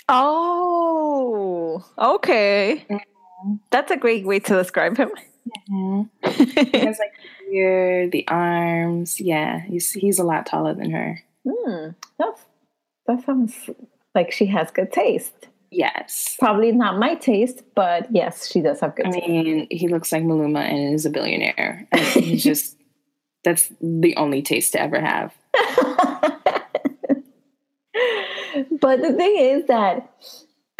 Oh, 0.09 1.85
okay. 1.99 2.85
Mm-hmm. 2.89 3.55
That's 3.69 3.91
a 3.91 3.97
great 3.97 4.25
way 4.25 4.39
to 4.39 4.55
describe 4.55 4.97
him. 4.97 5.11
Mm-hmm. 5.69 6.43
he 6.71 6.79
has 6.79 6.99
like 6.99 7.13
the 7.39 7.55
ear, 7.55 8.09
the 8.09 8.27
arms. 8.27 9.19
Yeah, 9.21 9.61
he's 9.61 9.91
he's 9.91 10.19
a 10.19 10.23
lot 10.23 10.45
taller 10.45 10.73
than 10.73 10.91
her. 10.91 11.23
Hmm. 11.47 11.89
That's, 12.17 12.41
that 13.05 13.23
sounds 13.25 13.69
like 14.15 14.31
she 14.31 14.47
has 14.47 14.71
good 14.71 14.91
taste. 14.91 15.46
Yes. 15.71 16.35
Probably 16.39 16.71
not 16.71 16.97
my 16.97 17.15
taste, 17.15 17.63
but 17.75 18.07
yes, 18.09 18.49
she 18.49 18.61
does 18.61 18.79
have 18.79 18.95
good 18.95 19.07
I 19.07 19.11
taste. 19.11 19.27
mean, 19.27 19.67
he 19.69 19.87
looks 19.87 20.11
like 20.11 20.23
Maluma 20.23 20.61
and 20.61 20.93
is 20.93 21.05
a 21.05 21.09
billionaire. 21.09 21.87
he's 22.13 22.43
just, 22.43 22.77
that's 23.43 23.71
the 23.81 24.15
only 24.15 24.41
taste 24.41 24.73
to 24.73 24.81
ever 24.81 24.99
have. 24.99 25.33
but 28.79 29.01
the 29.01 29.13
thing 29.13 29.37
is 29.37 29.65
that 29.67 30.09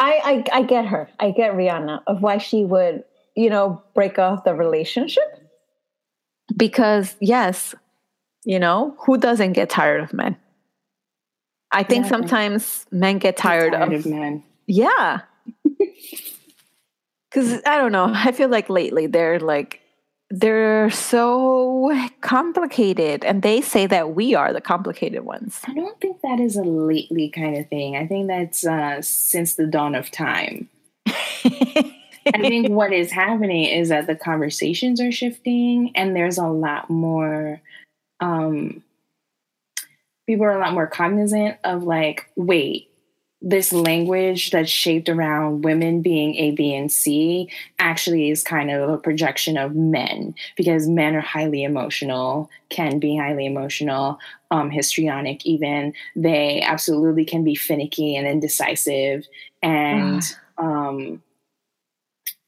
I, 0.00 0.44
I 0.52 0.58
I 0.58 0.62
get 0.62 0.86
her. 0.86 1.08
I 1.18 1.30
get 1.30 1.54
Rihanna 1.54 2.02
of 2.06 2.22
why 2.22 2.38
she 2.38 2.64
would, 2.64 3.04
you 3.34 3.50
know, 3.50 3.82
break 3.94 4.18
off 4.18 4.44
the 4.44 4.54
relationship. 4.54 5.24
Because 6.56 7.16
yes, 7.20 7.74
you 8.44 8.58
know, 8.58 8.96
who 9.00 9.18
doesn't 9.18 9.52
get 9.52 9.70
tired 9.70 10.00
of 10.00 10.12
men? 10.12 10.36
I 11.70 11.82
think 11.82 12.04
yeah, 12.04 12.10
sometimes 12.10 12.86
men 12.90 13.18
get 13.18 13.36
tired, 13.36 13.72
tired 13.72 13.92
of, 13.92 14.06
of 14.06 14.06
men. 14.06 14.42
Yeah. 14.68 15.22
Cuz 17.32 17.60
I 17.66 17.76
don't 17.78 17.92
know, 17.92 18.10
I 18.14 18.32
feel 18.32 18.48
like 18.48 18.70
lately 18.70 19.06
they're 19.06 19.40
like 19.40 19.80
they're 20.30 20.90
so 20.90 21.90
complicated 22.20 23.24
and 23.24 23.42
they 23.42 23.62
say 23.62 23.86
that 23.86 24.14
we 24.14 24.34
are 24.34 24.52
the 24.52 24.60
complicated 24.60 25.24
ones. 25.24 25.60
I 25.66 25.72
don't 25.72 25.98
think 26.00 26.20
that 26.20 26.38
is 26.38 26.56
a 26.56 26.62
lately 26.62 27.30
kind 27.30 27.56
of 27.56 27.66
thing. 27.68 27.96
I 27.96 28.06
think 28.06 28.28
that's 28.28 28.66
uh, 28.66 29.00
since 29.00 29.54
the 29.54 29.66
dawn 29.66 29.94
of 29.94 30.10
time. 30.10 30.68
I 31.06 32.40
think 32.40 32.68
what 32.68 32.92
is 32.92 33.10
happening 33.10 33.64
is 33.64 33.88
that 33.88 34.06
the 34.06 34.14
conversations 34.14 35.00
are 35.00 35.10
shifting 35.10 35.92
and 35.94 36.14
there's 36.14 36.36
a 36.36 36.46
lot 36.46 36.90
more 36.90 37.62
um 38.20 38.82
people 40.26 40.44
are 40.44 40.58
a 40.58 40.60
lot 40.60 40.74
more 40.74 40.86
cognizant 40.86 41.56
of 41.64 41.84
like, 41.84 42.30
wait, 42.36 42.87
this 43.40 43.72
language 43.72 44.50
that's 44.50 44.70
shaped 44.70 45.08
around 45.08 45.62
women 45.62 46.02
being 46.02 46.34
A, 46.36 46.50
B, 46.50 46.74
and 46.74 46.90
C 46.90 47.48
actually 47.78 48.30
is 48.30 48.42
kind 48.42 48.70
of 48.70 48.90
a 48.90 48.98
projection 48.98 49.56
of 49.56 49.76
men 49.76 50.34
because 50.56 50.88
men 50.88 51.14
are 51.14 51.20
highly 51.20 51.62
emotional, 51.62 52.50
can 52.68 52.98
be 52.98 53.16
highly 53.16 53.46
emotional, 53.46 54.18
um, 54.50 54.70
histrionic 54.70 55.46
even. 55.46 55.94
They 56.16 56.62
absolutely 56.62 57.24
can 57.24 57.44
be 57.44 57.54
finicky 57.54 58.16
and 58.16 58.26
indecisive 58.26 59.26
and 59.62 60.22
um, 60.58 61.22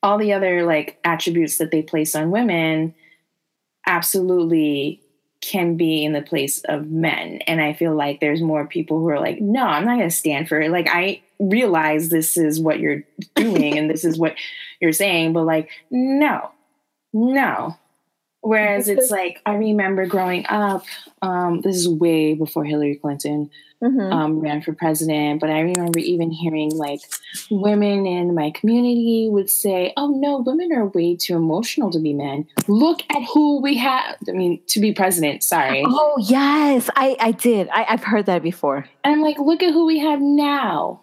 all 0.02 0.18
the 0.18 0.32
other 0.32 0.64
like 0.64 0.98
attributes 1.04 1.58
that 1.58 1.70
they 1.70 1.82
place 1.82 2.14
on 2.14 2.30
women 2.30 2.94
absolutely 3.86 5.00
can 5.40 5.76
be 5.76 6.04
in 6.04 6.12
the 6.12 6.22
place 6.22 6.62
of 6.66 6.90
men. 6.90 7.38
And 7.46 7.60
I 7.60 7.72
feel 7.72 7.94
like 7.94 8.20
there's 8.20 8.42
more 8.42 8.66
people 8.66 8.98
who 8.98 9.08
are 9.08 9.20
like, 9.20 9.40
no, 9.40 9.64
I'm 9.64 9.84
not 9.84 9.96
going 9.96 10.08
to 10.08 10.14
stand 10.14 10.48
for 10.48 10.60
it. 10.60 10.70
Like, 10.70 10.88
I 10.90 11.22
realize 11.38 12.08
this 12.08 12.36
is 12.36 12.60
what 12.60 12.78
you're 12.78 13.02
doing 13.34 13.78
and 13.78 13.88
this 13.88 14.04
is 14.04 14.18
what 14.18 14.34
you're 14.80 14.92
saying, 14.92 15.32
but 15.32 15.44
like, 15.44 15.70
no, 15.90 16.50
no. 17.12 17.76
Whereas 18.42 18.88
it's 18.88 19.10
like, 19.10 19.42
I 19.44 19.54
remember 19.54 20.06
growing 20.06 20.46
up, 20.46 20.84
um, 21.20 21.60
this 21.60 21.76
is 21.76 21.88
way 21.88 22.32
before 22.32 22.64
Hillary 22.64 22.96
Clinton 22.96 23.50
mm-hmm. 23.82 24.12
um, 24.12 24.40
ran 24.40 24.62
for 24.62 24.72
president, 24.72 25.40
but 25.40 25.50
I 25.50 25.60
remember 25.60 25.98
even 25.98 26.30
hearing 26.30 26.70
like 26.70 27.00
women 27.50 28.06
in 28.06 28.34
my 28.34 28.50
community 28.52 29.28
would 29.30 29.50
say, 29.50 29.92
oh 29.98 30.08
no, 30.08 30.38
women 30.38 30.72
are 30.72 30.86
way 30.86 31.16
too 31.16 31.36
emotional 31.36 31.90
to 31.90 31.98
be 31.98 32.14
men. 32.14 32.46
Look 32.66 33.02
at 33.10 33.22
who 33.34 33.60
we 33.60 33.76
have. 33.76 34.16
I 34.26 34.32
mean, 34.32 34.62
to 34.68 34.80
be 34.80 34.94
president, 34.94 35.42
sorry. 35.42 35.84
Oh, 35.86 36.16
yes, 36.26 36.88
I, 36.96 37.16
I 37.20 37.32
did. 37.32 37.68
I, 37.68 37.84
I've 37.90 38.04
heard 38.04 38.24
that 38.24 38.42
before. 38.42 38.88
And 39.04 39.14
I'm 39.14 39.20
like, 39.20 39.38
look 39.38 39.62
at 39.62 39.74
who 39.74 39.84
we 39.84 39.98
have 39.98 40.20
now. 40.20 41.02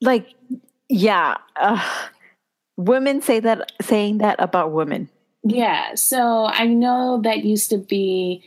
Like, 0.00 0.26
yeah. 0.88 1.36
Uh, 1.54 1.86
women 2.78 3.20
say 3.20 3.40
that, 3.40 3.72
saying 3.82 4.18
that 4.18 4.36
about 4.38 4.72
women 4.72 5.10
yeah. 5.42 5.94
So 5.94 6.46
I 6.46 6.66
know 6.66 7.20
that 7.22 7.44
used 7.44 7.70
to 7.70 7.78
be, 7.78 8.44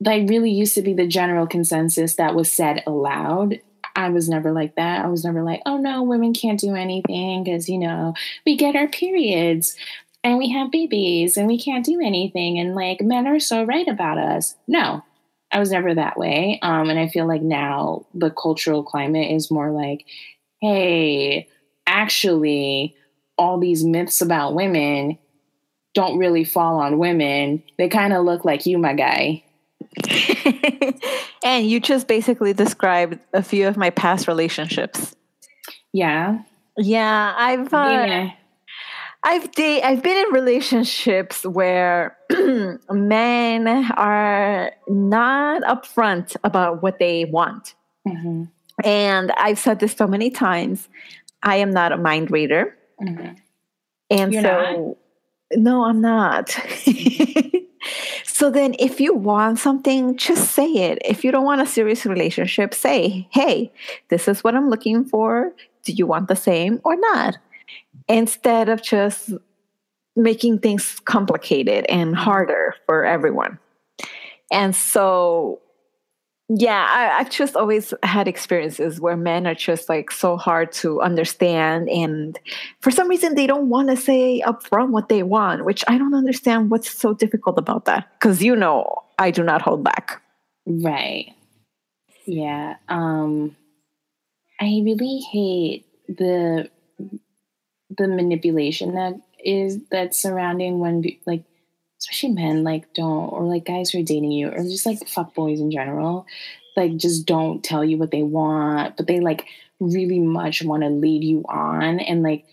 that 0.00 0.28
really 0.28 0.50
used 0.50 0.74
to 0.74 0.82
be 0.82 0.94
the 0.94 1.06
general 1.06 1.46
consensus 1.46 2.14
that 2.16 2.34
was 2.34 2.52
said 2.52 2.82
aloud. 2.86 3.60
I 3.96 4.10
was 4.10 4.28
never 4.28 4.52
like 4.52 4.76
that. 4.76 5.04
I 5.04 5.08
was 5.08 5.24
never 5.24 5.42
like, 5.42 5.60
oh 5.66 5.76
no, 5.76 6.04
women 6.04 6.32
can't 6.32 6.60
do 6.60 6.74
anything 6.74 7.42
because, 7.42 7.68
you 7.68 7.78
know, 7.78 8.14
we 8.46 8.56
get 8.56 8.76
our 8.76 8.86
periods 8.86 9.74
and 10.22 10.38
we 10.38 10.50
have 10.50 10.70
babies 10.70 11.36
and 11.36 11.48
we 11.48 11.58
can't 11.58 11.84
do 11.84 12.00
anything. 12.00 12.58
And 12.58 12.74
like, 12.74 13.00
men 13.00 13.26
are 13.26 13.40
so 13.40 13.64
right 13.64 13.88
about 13.88 14.18
us. 14.18 14.54
No, 14.68 15.02
I 15.50 15.58
was 15.58 15.72
never 15.72 15.94
that 15.94 16.18
way. 16.18 16.58
Um, 16.62 16.90
and 16.90 16.98
I 16.98 17.08
feel 17.08 17.26
like 17.26 17.42
now 17.42 18.06
the 18.14 18.30
cultural 18.30 18.84
climate 18.84 19.32
is 19.32 19.50
more 19.50 19.70
like, 19.70 20.04
hey, 20.60 21.48
actually, 21.86 22.94
all 23.36 23.58
these 23.58 23.84
myths 23.84 24.20
about 24.20 24.54
women 24.54 25.18
don't 25.98 26.16
really 26.16 26.44
fall 26.44 26.78
on 26.78 26.96
women. 26.98 27.60
They 27.76 27.88
kind 27.88 28.12
of 28.12 28.24
look 28.24 28.44
like 28.44 28.66
you, 28.66 28.78
my 28.78 28.94
guy. 28.94 29.42
and 31.42 31.68
you 31.68 31.80
just 31.80 32.06
basically 32.06 32.52
described 32.52 33.18
a 33.32 33.42
few 33.42 33.66
of 33.66 33.76
my 33.76 33.90
past 33.90 34.28
relationships. 34.28 35.16
Yeah. 35.92 36.38
Yeah, 36.76 37.34
I've 37.36 37.74
uh, 37.74 37.88
yeah. 37.90 38.30
I've 39.24 39.50
da- 39.50 39.82
I've 39.82 40.00
been 40.04 40.24
in 40.28 40.32
relationships 40.32 41.44
where 41.44 42.16
men 42.90 43.66
are 43.66 44.70
not 44.86 45.62
upfront 45.62 46.36
about 46.44 46.80
what 46.80 47.00
they 47.00 47.24
want. 47.24 47.74
Mm-hmm. 48.06 48.44
And 48.84 49.32
I've 49.32 49.58
said 49.58 49.80
this 49.80 49.94
so 49.94 50.06
many 50.06 50.30
times. 50.30 50.88
I 51.42 51.56
am 51.56 51.72
not 51.72 51.90
a 51.90 51.96
mind 51.96 52.30
reader. 52.30 52.76
Mm-hmm. 53.02 53.34
And 54.10 54.32
You're 54.32 54.42
so 54.42 54.48
not? 54.48 54.96
No, 55.52 55.84
I'm 55.84 56.00
not. 56.00 56.50
so 58.24 58.50
then, 58.50 58.74
if 58.78 59.00
you 59.00 59.14
want 59.14 59.58
something, 59.58 60.16
just 60.16 60.52
say 60.52 60.66
it. 60.66 60.98
If 61.04 61.24
you 61.24 61.30
don't 61.30 61.44
want 61.44 61.62
a 61.62 61.66
serious 61.66 62.04
relationship, 62.04 62.74
say, 62.74 63.26
hey, 63.30 63.72
this 64.08 64.28
is 64.28 64.44
what 64.44 64.54
I'm 64.54 64.68
looking 64.68 65.04
for. 65.04 65.52
Do 65.84 65.92
you 65.92 66.06
want 66.06 66.28
the 66.28 66.36
same 66.36 66.80
or 66.84 66.96
not? 66.96 67.38
Instead 68.08 68.68
of 68.68 68.82
just 68.82 69.32
making 70.16 70.58
things 70.58 71.00
complicated 71.04 71.86
and 71.88 72.14
harder 72.14 72.74
for 72.86 73.04
everyone. 73.04 73.58
And 74.50 74.74
so 74.74 75.60
yeah 76.48 76.86
I, 76.90 77.18
have 77.18 77.30
just 77.30 77.56
always 77.56 77.92
had 78.02 78.26
experiences 78.26 79.00
where 79.00 79.16
men 79.16 79.46
are 79.46 79.54
just 79.54 79.88
like 79.88 80.10
so 80.10 80.36
hard 80.36 80.72
to 80.72 81.00
understand 81.02 81.88
and 81.88 82.38
for 82.80 82.90
some 82.90 83.08
reason 83.08 83.34
they 83.34 83.46
don't 83.46 83.68
want 83.68 83.90
to 83.90 83.96
say 83.96 84.42
upfront 84.46 84.90
what 84.90 85.08
they 85.08 85.22
want 85.22 85.64
which 85.64 85.84
i 85.88 85.98
don't 85.98 86.14
understand 86.14 86.70
what's 86.70 86.90
so 86.90 87.12
difficult 87.12 87.58
about 87.58 87.84
that 87.84 88.08
because 88.18 88.42
you 88.42 88.56
know 88.56 89.02
i 89.18 89.30
do 89.30 89.42
not 89.42 89.62
hold 89.62 89.84
back. 89.84 90.22
Right. 90.66 91.34
Yeah 92.26 92.76
um 92.88 93.56
I 94.60 94.82
really 94.84 95.20
hate 95.30 95.86
the 96.08 96.70
the 97.96 98.08
manipulation 98.08 98.94
that 98.94 99.14
is 99.42 99.78
that's 99.90 100.20
surrounding 100.20 100.78
when 100.78 101.04
like 101.26 101.44
especially 101.98 102.30
men 102.30 102.62
like 102.62 102.92
don't 102.94 103.32
or 103.32 103.44
like 103.44 103.64
guys 103.64 103.90
who 103.90 104.00
are 104.00 104.04
dating 104.04 104.32
you 104.32 104.48
or 104.48 104.62
just 104.62 104.86
like 104.86 105.06
fuck 105.08 105.34
boys 105.34 105.60
in 105.60 105.70
general 105.70 106.26
like 106.76 106.96
just 106.96 107.26
don't 107.26 107.64
tell 107.64 107.84
you 107.84 107.98
what 107.98 108.10
they 108.10 108.22
want 108.22 108.96
but 108.96 109.06
they 109.06 109.20
like 109.20 109.46
really 109.80 110.18
much 110.18 110.62
want 110.62 110.82
to 110.82 110.88
lead 110.88 111.24
you 111.24 111.44
on 111.48 112.00
and 112.00 112.22
like 112.22 112.44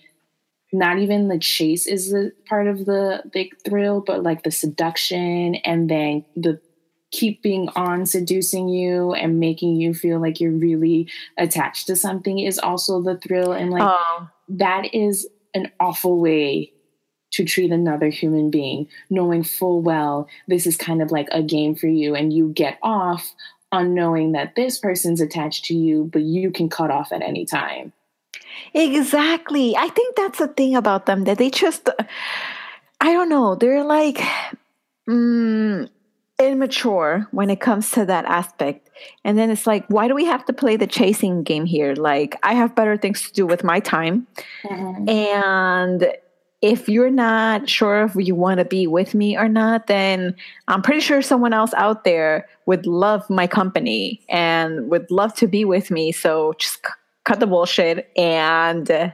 not 0.73 0.99
even 0.99 1.27
the 1.27 1.39
chase 1.39 1.87
is 1.87 2.11
the 2.11 2.31
part 2.47 2.67
of 2.67 2.85
the 2.85 3.23
big 3.31 3.55
thrill 3.63 4.01
but 4.01 4.23
like 4.23 4.43
the 4.43 4.51
seduction 4.51 5.55
and 5.55 5.89
then 5.89 6.25
the 6.35 6.59
keeping 7.11 7.69
on 7.75 8.05
seducing 8.05 8.67
you 8.67 9.13
and 9.13 9.39
making 9.39 9.75
you 9.75 9.93
feel 9.93 10.19
like 10.19 10.41
you're 10.41 10.51
really 10.51 11.09
attached 11.37 11.87
to 11.87 11.95
something 11.95 12.39
is 12.39 12.59
also 12.59 13.01
the 13.01 13.17
thrill 13.17 13.53
and 13.53 13.71
like 13.71 13.83
oh. 13.83 14.27
that 14.49 14.93
is 14.93 15.27
an 15.53 15.71
awful 15.79 16.19
way 16.19 16.71
to 17.35 17.45
treat 17.45 17.71
another 17.71 18.07
human 18.07 18.49
being 18.49 18.87
knowing 19.09 19.43
full 19.43 19.81
well 19.81 20.27
this 20.47 20.65
is 20.65 20.77
kind 20.77 21.01
of 21.01 21.11
like 21.11 21.27
a 21.31 21.43
game 21.43 21.75
for 21.75 21.87
you 21.87 22.15
and 22.15 22.33
you 22.33 22.49
get 22.49 22.77
off 22.81 23.33
on 23.71 23.93
knowing 23.93 24.31
that 24.31 24.55
this 24.55 24.77
person's 24.77 25.21
attached 25.21 25.65
to 25.65 25.73
you 25.73 26.09
but 26.11 26.21
you 26.21 26.51
can 26.51 26.69
cut 26.69 26.91
off 26.91 27.11
at 27.11 27.21
any 27.21 27.45
time 27.45 27.91
exactly 28.73 29.75
i 29.75 29.87
think 29.89 30.15
that's 30.15 30.39
the 30.39 30.47
thing 30.47 30.75
about 30.75 31.05
them 31.05 31.25
that 31.25 31.37
they 31.37 31.49
just 31.49 31.89
i 33.01 33.11
don't 33.11 33.29
know 33.29 33.55
they're 33.55 33.83
like 33.83 34.21
mm, 35.09 35.89
immature 36.39 37.27
when 37.31 37.49
it 37.49 37.59
comes 37.59 37.91
to 37.91 38.05
that 38.05 38.25
aspect. 38.25 38.89
And 39.23 39.37
then 39.37 39.49
it's 39.49 39.67
like, 39.67 39.85
why 39.87 40.07
do 40.07 40.15
we 40.15 40.25
have 40.25 40.45
to 40.45 40.53
play 40.53 40.77
the 40.77 40.87
chasing 40.87 41.43
game 41.43 41.65
here? 41.65 41.93
Like, 41.95 42.37
I 42.43 42.53
have 42.53 42.75
better 42.75 42.97
things 42.97 43.23
to 43.27 43.33
do 43.33 43.45
with 43.45 43.63
my 43.63 43.79
time. 43.79 44.27
Mm-hmm. 44.63 45.09
And 45.09 46.07
if 46.61 46.89
you're 46.89 47.11
not 47.11 47.69
sure 47.69 48.03
if 48.03 48.15
you 48.15 48.35
want 48.35 48.59
to 48.59 48.65
be 48.65 48.87
with 48.87 49.13
me 49.13 49.37
or 49.37 49.47
not, 49.47 49.87
then 49.87 50.35
I'm 50.67 50.81
pretty 50.81 51.01
sure 51.01 51.21
someone 51.21 51.53
else 51.53 51.73
out 51.75 52.03
there 52.03 52.47
would 52.65 52.85
love 52.85 53.29
my 53.29 53.47
company 53.47 54.21
and 54.29 54.89
would 54.89 55.09
love 55.11 55.35
to 55.35 55.47
be 55.47 55.65
with 55.65 55.91
me. 55.91 56.11
So 56.11 56.53
just 56.57 56.77
c- 56.77 56.93
cut 57.23 57.39
the 57.39 57.47
bullshit 57.47 58.09
and, 58.17 58.89
uh, 58.89 59.11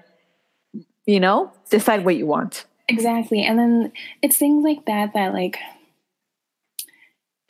you 1.05 1.19
know, 1.19 1.51
decide 1.69 2.05
what 2.05 2.15
you 2.15 2.25
want. 2.25 2.65
Exactly. 2.87 3.43
And 3.43 3.57
then 3.57 3.91
it's 4.21 4.37
things 4.37 4.63
like 4.63 4.85
that 4.85 5.13
that, 5.13 5.33
like, 5.33 5.57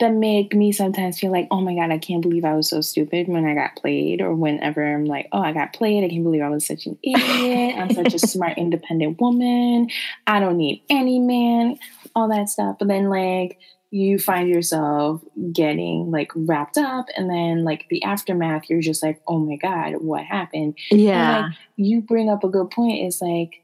that 0.02 0.12
make 0.12 0.52
me 0.52 0.72
sometimes 0.72 1.18
feel 1.18 1.30
like, 1.30 1.46
oh 1.50 1.60
my 1.60 1.74
God, 1.74 1.92
I 1.92 1.98
can't 1.98 2.22
believe 2.22 2.44
I 2.44 2.54
was 2.54 2.68
so 2.68 2.80
stupid 2.80 3.28
when 3.28 3.44
I 3.44 3.54
got 3.54 3.76
played, 3.76 4.20
or 4.20 4.34
whenever 4.34 4.82
I'm 4.84 5.04
like, 5.04 5.28
oh, 5.32 5.40
I 5.40 5.52
got 5.52 5.72
played. 5.72 6.04
I 6.04 6.08
can't 6.08 6.24
believe 6.24 6.42
I 6.42 6.48
was 6.48 6.66
such 6.66 6.86
an 6.86 6.98
idiot. 7.02 7.76
I'm 7.78 7.94
such 7.94 8.12
a 8.12 8.18
smart, 8.26 8.58
independent 8.58 9.20
woman. 9.20 9.88
I 10.26 10.40
don't 10.40 10.56
need 10.56 10.82
any 10.90 11.20
man, 11.20 11.78
all 12.16 12.28
that 12.28 12.48
stuff. 12.48 12.76
But 12.80 12.88
then, 12.88 13.08
like, 13.08 13.58
you 13.90 14.18
find 14.18 14.48
yourself 14.48 15.22
getting 15.52 16.10
like 16.10 16.32
wrapped 16.34 16.78
up, 16.78 17.06
and 17.16 17.30
then, 17.30 17.62
like, 17.62 17.86
the 17.88 18.02
aftermath, 18.02 18.68
you're 18.68 18.80
just 18.80 19.02
like, 19.02 19.20
oh 19.28 19.38
my 19.38 19.56
God, 19.56 20.02
what 20.02 20.24
happened? 20.24 20.76
Yeah. 20.90 21.36
And, 21.36 21.46
like, 21.46 21.56
you 21.76 22.00
bring 22.00 22.28
up 22.28 22.42
a 22.42 22.48
good 22.48 22.70
point. 22.70 23.06
It's 23.06 23.22
like, 23.22 23.62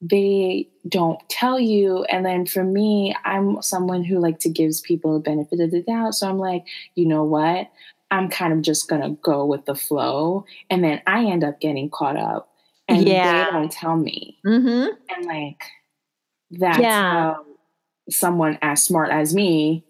they 0.00 0.68
don't 0.88 1.20
tell 1.28 1.58
you. 1.58 2.04
And 2.04 2.24
then 2.24 2.46
for 2.46 2.64
me 2.64 3.14
i'm 3.24 3.60
someone 3.62 4.04
who 4.04 4.18
like 4.18 4.38
to 4.40 4.48
gives 4.48 4.80
people 4.80 5.14
the 5.14 5.20
benefit 5.20 5.60
of 5.60 5.70
the 5.70 5.82
doubt. 5.82 6.14
So 6.14 6.28
i'm 6.28 6.38
like 6.38 6.64
you 6.94 7.06
know 7.06 7.24
what? 7.24 7.70
I'm 8.10 8.30
kind 8.30 8.52
of 8.52 8.62
just 8.62 8.88
gonna 8.88 9.10
go 9.22 9.44
with 9.44 9.64
the 9.66 9.74
flow. 9.74 10.44
And 10.70 10.82
then 10.84 11.02
i 11.06 11.24
end 11.24 11.44
up 11.44 11.60
getting 11.60 11.90
caught 11.90 12.16
up 12.16 12.48
and 12.88 13.06
yeah. 13.06 13.46
they 13.46 13.50
don't 13.50 13.72
tell 13.72 13.96
me. 13.96 14.38
Mm-hmm. 14.46 14.94
and 15.14 15.26
like 15.26 15.62
that's 16.50 16.78
yeah. 16.78 17.02
how 17.02 17.44
someone 18.08 18.58
as 18.62 18.82
smart 18.82 19.10
as 19.10 19.34
me 19.34 19.84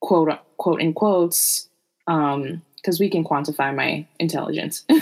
quote 0.00 0.38
quote 0.58 0.80
in 0.80 0.92
quotes 0.92 1.68
um 2.06 2.62
because 2.76 3.00
we 3.00 3.10
can 3.10 3.24
quantify 3.24 3.74
my 3.74 4.06
intelligence. 4.18 4.84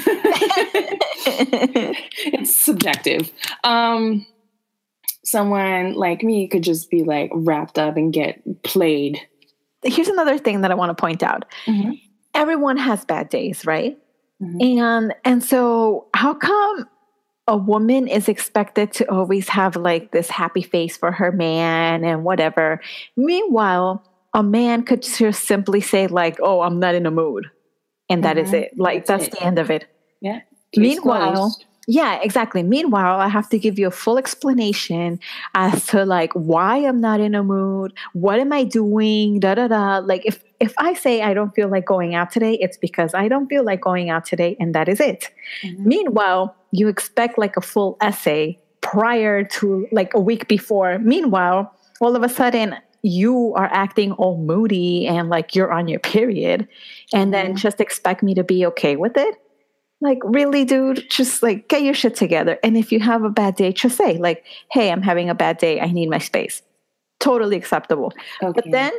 It's 1.28 2.54
subjective. 2.54 3.32
Um 3.64 4.26
someone 5.26 5.94
like 5.94 6.22
me 6.22 6.48
could 6.48 6.62
just 6.62 6.90
be 6.90 7.02
like 7.04 7.30
wrapped 7.34 7.78
up 7.78 7.96
and 7.96 8.12
get 8.12 8.62
played. 8.62 9.20
Here's 9.82 10.08
another 10.08 10.38
thing 10.38 10.62
that 10.62 10.70
I 10.70 10.74
want 10.74 10.96
to 10.96 11.00
point 11.00 11.22
out. 11.22 11.44
Mm-hmm. 11.66 11.92
Everyone 12.34 12.76
has 12.76 13.04
bad 13.04 13.28
days, 13.28 13.66
right? 13.66 13.98
Mm-hmm. 14.42 14.78
And 14.78 15.14
and 15.24 15.44
so 15.44 16.06
how 16.14 16.34
come 16.34 16.86
a 17.48 17.56
woman 17.56 18.08
is 18.08 18.28
expected 18.28 18.92
to 18.92 19.10
always 19.10 19.48
have 19.48 19.76
like 19.76 20.10
this 20.10 20.28
happy 20.28 20.62
face 20.62 20.96
for 20.96 21.12
her 21.12 21.30
man 21.30 22.04
and 22.04 22.24
whatever. 22.24 22.80
Meanwhile, 23.16 24.02
a 24.34 24.42
man 24.42 24.82
could 24.82 25.02
just 25.02 25.44
simply 25.44 25.80
say 25.80 26.08
like, 26.08 26.38
"Oh, 26.40 26.62
I'm 26.62 26.80
not 26.80 26.94
in 26.94 27.06
a 27.06 27.10
mood." 27.10 27.46
And 28.08 28.24
that 28.24 28.36
mm-hmm. 28.36 28.46
is 28.46 28.52
it. 28.52 28.72
Like 28.76 29.06
that's, 29.06 29.24
that's 29.24 29.36
it. 29.36 29.38
the 29.38 29.46
end 29.46 29.58
of 29.58 29.70
it. 29.70 29.86
Yeah. 30.20 30.40
Meanwhile, 30.76 31.34
closed. 31.34 31.64
Yeah, 31.88 32.20
exactly. 32.20 32.64
Meanwhile, 32.64 33.20
I 33.20 33.28
have 33.28 33.48
to 33.50 33.58
give 33.58 33.78
you 33.78 33.86
a 33.86 33.92
full 33.92 34.18
explanation 34.18 35.20
as 35.54 35.86
to 35.86 36.04
like 36.04 36.32
why 36.32 36.78
I'm 36.78 37.00
not 37.00 37.20
in 37.20 37.34
a 37.34 37.44
mood, 37.44 37.92
what 38.12 38.40
am 38.40 38.52
I 38.52 38.64
doing, 38.64 39.38
da 39.38 39.54
da 39.54 39.68
da. 39.68 39.98
Like 39.98 40.26
if 40.26 40.42
if 40.58 40.74
I 40.78 40.94
say 40.94 41.22
I 41.22 41.32
don't 41.32 41.54
feel 41.54 41.68
like 41.68 41.84
going 41.84 42.14
out 42.14 42.30
today, 42.32 42.58
it's 42.60 42.76
because 42.76 43.14
I 43.14 43.28
don't 43.28 43.46
feel 43.46 43.64
like 43.64 43.80
going 43.80 44.10
out 44.10 44.24
today 44.24 44.56
and 44.58 44.74
that 44.74 44.88
is 44.88 44.98
it. 44.98 45.30
Mm-hmm. 45.62 45.88
Meanwhile, 45.88 46.56
you 46.72 46.88
expect 46.88 47.38
like 47.38 47.56
a 47.56 47.60
full 47.60 47.96
essay 48.00 48.58
prior 48.80 49.44
to 49.44 49.86
like 49.92 50.12
a 50.14 50.20
week 50.20 50.48
before. 50.48 50.98
Meanwhile, 50.98 51.72
all 52.00 52.16
of 52.16 52.22
a 52.24 52.28
sudden 52.28 52.76
you 53.02 53.54
are 53.54 53.68
acting 53.72 54.10
all 54.12 54.38
moody 54.38 55.06
and 55.06 55.28
like 55.28 55.54
you're 55.54 55.72
on 55.72 55.86
your 55.86 56.00
period 56.00 56.66
and 57.12 57.32
then 57.32 57.48
mm-hmm. 57.48 57.56
just 57.56 57.80
expect 57.80 58.22
me 58.22 58.34
to 58.34 58.42
be 58.42 58.66
okay 58.66 58.96
with 58.96 59.16
it 59.16 59.36
like, 60.00 60.18
really, 60.24 60.64
dude, 60.64 61.08
just 61.10 61.42
like 61.42 61.68
get 61.68 61.82
your 61.82 61.94
shit 61.94 62.14
together. 62.16 62.58
And 62.62 62.76
if 62.76 62.92
you 62.92 63.00
have 63.00 63.24
a 63.24 63.30
bad 63.30 63.56
day, 63.56 63.72
just 63.72 63.96
say, 63.96 64.18
like, 64.18 64.44
hey, 64.70 64.90
I'm 64.90 65.02
having 65.02 65.30
a 65.30 65.34
bad 65.34 65.58
day. 65.58 65.80
I 65.80 65.86
need 65.86 66.10
my 66.10 66.18
space. 66.18 66.62
Totally 67.18 67.56
acceptable. 67.56 68.12
Okay. 68.42 68.52
But 68.54 68.70
then 68.70 68.92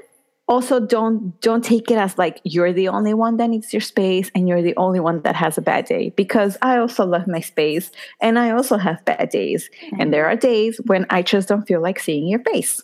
also 0.48 0.80
don't 0.80 1.40
don't 1.42 1.64
take 1.64 1.92
it 1.92 1.98
as 1.98 2.18
like 2.18 2.40
you're 2.44 2.72
the 2.72 2.88
only 2.88 3.14
one 3.14 3.38
that 3.38 3.50
needs 3.50 3.74
your 3.74 3.82
space 3.82 4.32
and 4.34 4.48
you're 4.48 4.62
the 4.62 4.76
only 4.78 5.00
one 5.00 5.22
that 5.24 5.36
has 5.36 5.58
a 5.58 5.62
bad 5.62 5.86
day 5.86 6.10
because 6.12 6.58
I 6.62 6.78
also 6.78 7.06
love 7.06 7.28
my 7.28 7.42
space 7.42 7.92
and 8.22 8.40
I 8.40 8.52
also 8.52 8.78
have 8.78 9.04
bad 9.06 9.30
days. 9.30 9.70
Mm-hmm. 9.86 10.02
And 10.02 10.14
there 10.14 10.26
are 10.26 10.36
days 10.36 10.80
when 10.86 11.06
I 11.10 11.22
just 11.22 11.48
don't 11.50 11.68
feel 11.68 11.82
like 11.82 12.00
seeing 12.00 12.28
your 12.28 12.40
face. 12.40 12.82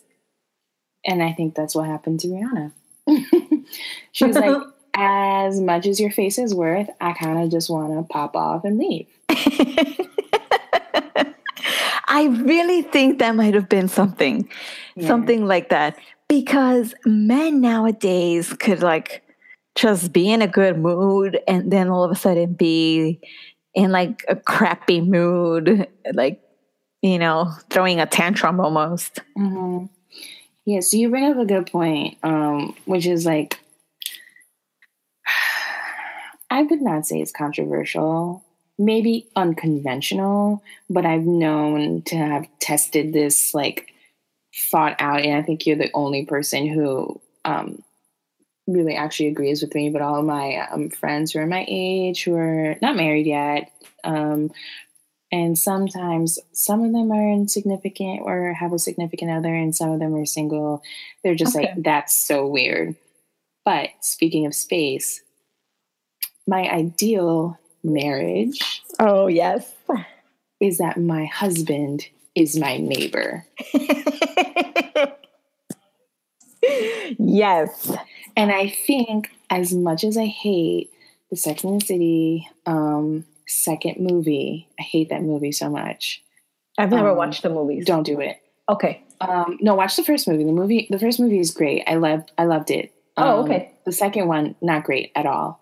And 1.06 1.22
I 1.22 1.32
think 1.32 1.54
that's 1.54 1.74
what 1.74 1.86
happened 1.86 2.20
to 2.20 2.28
Rihanna. 2.28 2.72
she 4.12 4.24
was 4.24 4.36
like, 4.36 4.62
as 4.96 5.60
much 5.60 5.86
as 5.86 6.00
your 6.00 6.10
face 6.10 6.38
is 6.38 6.54
worth, 6.54 6.88
I 7.00 7.12
kind 7.12 7.42
of 7.42 7.50
just 7.50 7.68
want 7.68 7.92
to 7.92 8.02
pop 8.12 8.36
off 8.36 8.64
and 8.64 8.78
leave. 8.78 9.06
I 12.06 12.26
really 12.26 12.82
think 12.82 13.18
that 13.18 13.34
might 13.34 13.54
have 13.54 13.68
been 13.68 13.88
something, 13.88 14.48
yeah. 14.94 15.06
something 15.06 15.46
like 15.46 15.70
that. 15.70 15.98
Because 16.28 16.94
men 17.04 17.60
nowadays 17.60 18.52
could 18.54 18.82
like 18.82 19.22
just 19.74 20.12
be 20.12 20.30
in 20.30 20.40
a 20.42 20.46
good 20.46 20.78
mood 20.78 21.40
and 21.48 21.72
then 21.72 21.88
all 21.88 22.04
of 22.04 22.10
a 22.10 22.14
sudden 22.14 22.54
be 22.54 23.20
in 23.74 23.90
like 23.90 24.24
a 24.28 24.36
crappy 24.36 25.00
mood, 25.00 25.88
like, 26.12 26.40
you 27.02 27.18
know, 27.18 27.52
throwing 27.70 28.00
a 28.00 28.06
tantrum 28.06 28.60
almost. 28.60 29.20
Mm-hmm. 29.36 29.86
Yeah, 30.64 30.80
so 30.80 30.96
you 30.96 31.10
bring 31.10 31.24
up 31.24 31.36
a 31.36 31.44
good 31.44 31.66
point, 31.66 32.16
um, 32.22 32.74
which 32.86 33.06
is 33.06 33.26
like 33.26 33.58
I 36.54 36.62
would 36.62 36.80
not 36.80 37.04
say 37.04 37.20
it's 37.20 37.32
controversial, 37.32 38.44
maybe 38.78 39.26
unconventional, 39.34 40.62
but 40.88 41.04
I've 41.04 41.26
known 41.26 42.02
to 42.02 42.16
have 42.16 42.46
tested 42.60 43.12
this 43.12 43.54
like 43.54 43.88
thought 44.70 44.94
out. 45.00 45.22
And 45.22 45.34
I 45.36 45.42
think 45.42 45.66
you're 45.66 45.74
the 45.74 45.90
only 45.94 46.24
person 46.26 46.68
who 46.68 47.20
um, 47.44 47.82
really 48.68 48.94
actually 48.94 49.30
agrees 49.30 49.62
with 49.62 49.74
me. 49.74 49.90
But 49.90 50.02
all 50.02 50.22
my 50.22 50.64
um, 50.70 50.90
friends 50.90 51.32
who 51.32 51.40
are 51.40 51.46
my 51.46 51.64
age, 51.66 52.22
who 52.22 52.36
are 52.36 52.76
not 52.80 52.94
married 52.94 53.26
yet, 53.26 53.72
um, 54.04 54.52
and 55.32 55.58
sometimes 55.58 56.38
some 56.52 56.84
of 56.84 56.92
them 56.92 57.10
are 57.10 57.32
insignificant 57.32 58.20
or 58.22 58.52
have 58.52 58.72
a 58.72 58.78
significant 58.78 59.32
other, 59.32 59.52
and 59.52 59.74
some 59.74 59.90
of 59.90 59.98
them 59.98 60.14
are 60.14 60.24
single. 60.24 60.84
They're 61.24 61.34
just 61.34 61.56
okay. 61.56 61.72
like, 61.74 61.82
that's 61.82 62.14
so 62.14 62.46
weird. 62.46 62.94
But 63.64 63.88
speaking 64.02 64.46
of 64.46 64.54
space, 64.54 65.20
my 66.46 66.68
ideal 66.70 67.58
marriage. 67.82 68.82
Oh, 68.98 69.26
yes. 69.26 69.72
Is 70.60 70.78
that 70.78 70.96
my 70.98 71.26
husband 71.26 72.06
is 72.34 72.56
my 72.56 72.76
neighbor. 72.78 73.44
yes. 77.18 77.92
And 78.36 78.50
I 78.50 78.68
think, 78.68 79.30
as 79.50 79.72
much 79.72 80.04
as 80.04 80.16
I 80.16 80.26
hate 80.26 80.90
the 81.30 81.36
Sex 81.36 81.62
and 81.64 81.80
the 81.80 81.84
City 81.86 82.48
um, 82.66 83.24
second 83.46 83.96
movie. 83.98 84.68
I 84.78 84.82
hate 84.82 85.10
that 85.10 85.22
movie 85.22 85.52
so 85.52 85.68
much. 85.70 86.22
I've 86.78 86.90
never 86.90 87.10
Um, 87.10 87.16
watched 87.16 87.42
the 87.42 87.50
movies. 87.50 87.84
Don't 87.86 88.02
do 88.04 88.20
it. 88.20 88.40
Okay. 88.68 89.02
Um, 89.20 89.58
no, 89.60 89.74
watch 89.74 89.96
the 89.96 90.04
first 90.04 90.26
movie. 90.26 90.44
The 90.44 90.52
movie, 90.52 90.86
the 90.90 90.98
first 90.98 91.20
movie 91.20 91.38
is 91.38 91.50
great. 91.50 91.84
I 91.86 91.94
loved, 91.96 92.32
I 92.38 92.44
loved 92.44 92.70
it. 92.70 92.92
Oh, 93.16 93.40
Um, 93.40 93.44
okay. 93.44 93.72
The 93.84 93.92
second 93.92 94.28
one, 94.28 94.54
not 94.60 94.84
great 94.84 95.12
at 95.14 95.26
all. 95.26 95.60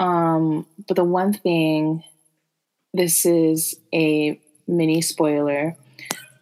Um, 0.00 0.66
but 0.88 0.96
the 0.96 1.04
one 1.04 1.34
thing, 1.34 2.02
this 2.94 3.26
is 3.26 3.78
a 3.94 4.40
mini 4.66 5.02
spoiler. 5.02 5.76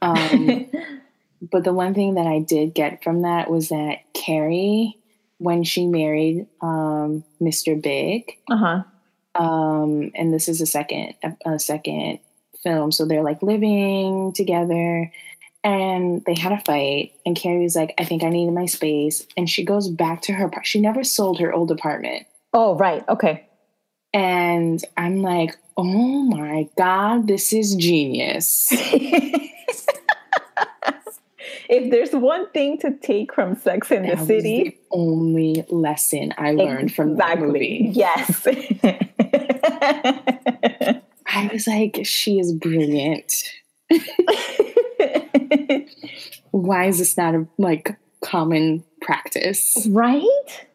Um, 0.01 0.66
but 1.53 1.64
the 1.64 1.75
one 1.75 1.92
thing 1.92 2.14
that 2.14 2.27
I 2.27 2.38
did 2.38 2.73
get 2.73 3.03
from 3.03 3.23
that 3.23 3.51
was 3.51 3.68
that 3.68 3.99
Carrie, 4.14 4.97
when 5.38 5.64
she 5.64 5.87
married 5.87 6.47
um, 6.62 7.25
Mr. 7.42 7.81
Big, 7.81 8.38
uh 8.51 8.57
huh. 8.57 9.42
um, 9.42 10.12
and 10.14 10.33
this 10.33 10.49
is 10.49 10.61
a 10.61 10.66
second 10.66 11.14
a 11.44 11.59
second 11.59 12.21
film, 12.62 12.92
so 12.92 13.05
they're 13.07 13.23
like 13.23 13.42
living 13.42 14.33
together, 14.35 15.12
and 15.64 16.25
they 16.27 16.35
had 16.35 16.53
a 16.53 16.61
fight, 16.61 17.12
and 17.27 17.37
Carrie's 17.37 17.77
like, 17.77 17.94
"I 17.99 18.05
think 18.05 18.23
I 18.23 18.31
need 18.31 18.51
my 18.51 18.66
space," 18.66 19.27
and 19.37 19.51
she 19.51 19.64
goes 19.64 19.88
back 19.88 20.23
to 20.23 20.33
her. 20.33 20.51
She 20.62 20.81
never 20.81 21.05
sold 21.05 21.40
her 21.40 21.53
old 21.53 21.71
apartment, 21.71 22.27
Oh, 22.53 22.77
right. 22.77 23.07
Okay. 23.09 23.47
And 24.12 24.83
I'm 24.97 25.23
like, 25.23 25.57
"Oh 25.77 26.23
my 26.23 26.68
god, 26.77 27.27
this 27.27 27.53
is 27.53 27.75
genius." 27.77 28.68
if 31.68 31.90
there's 31.90 32.12
one 32.12 32.49
thing 32.51 32.79
to 32.79 32.92
take 32.92 33.35
from 33.35 33.55
Sex 33.55 33.90
in 33.90 34.03
the 34.03 34.09
That 34.09 34.18
was 34.18 34.27
City, 34.27 34.62
the 34.64 34.77
only 34.90 35.64
lesson 35.68 36.33
I 36.38 36.53
learned 36.53 36.94
from 36.94 37.16
that 37.16 37.38
movie. 37.38 37.90
Yes. 37.92 38.47
I 41.31 41.51
was 41.53 41.66
like, 41.66 42.01
she 42.05 42.38
is 42.38 42.53
brilliant. 42.53 43.33
Why 46.51 46.87
is 46.87 46.99
this 46.99 47.16
not 47.16 47.35
a 47.35 47.47
like 47.59 47.97
common 48.23 48.85
practice? 49.03 49.87
right? 49.90 50.66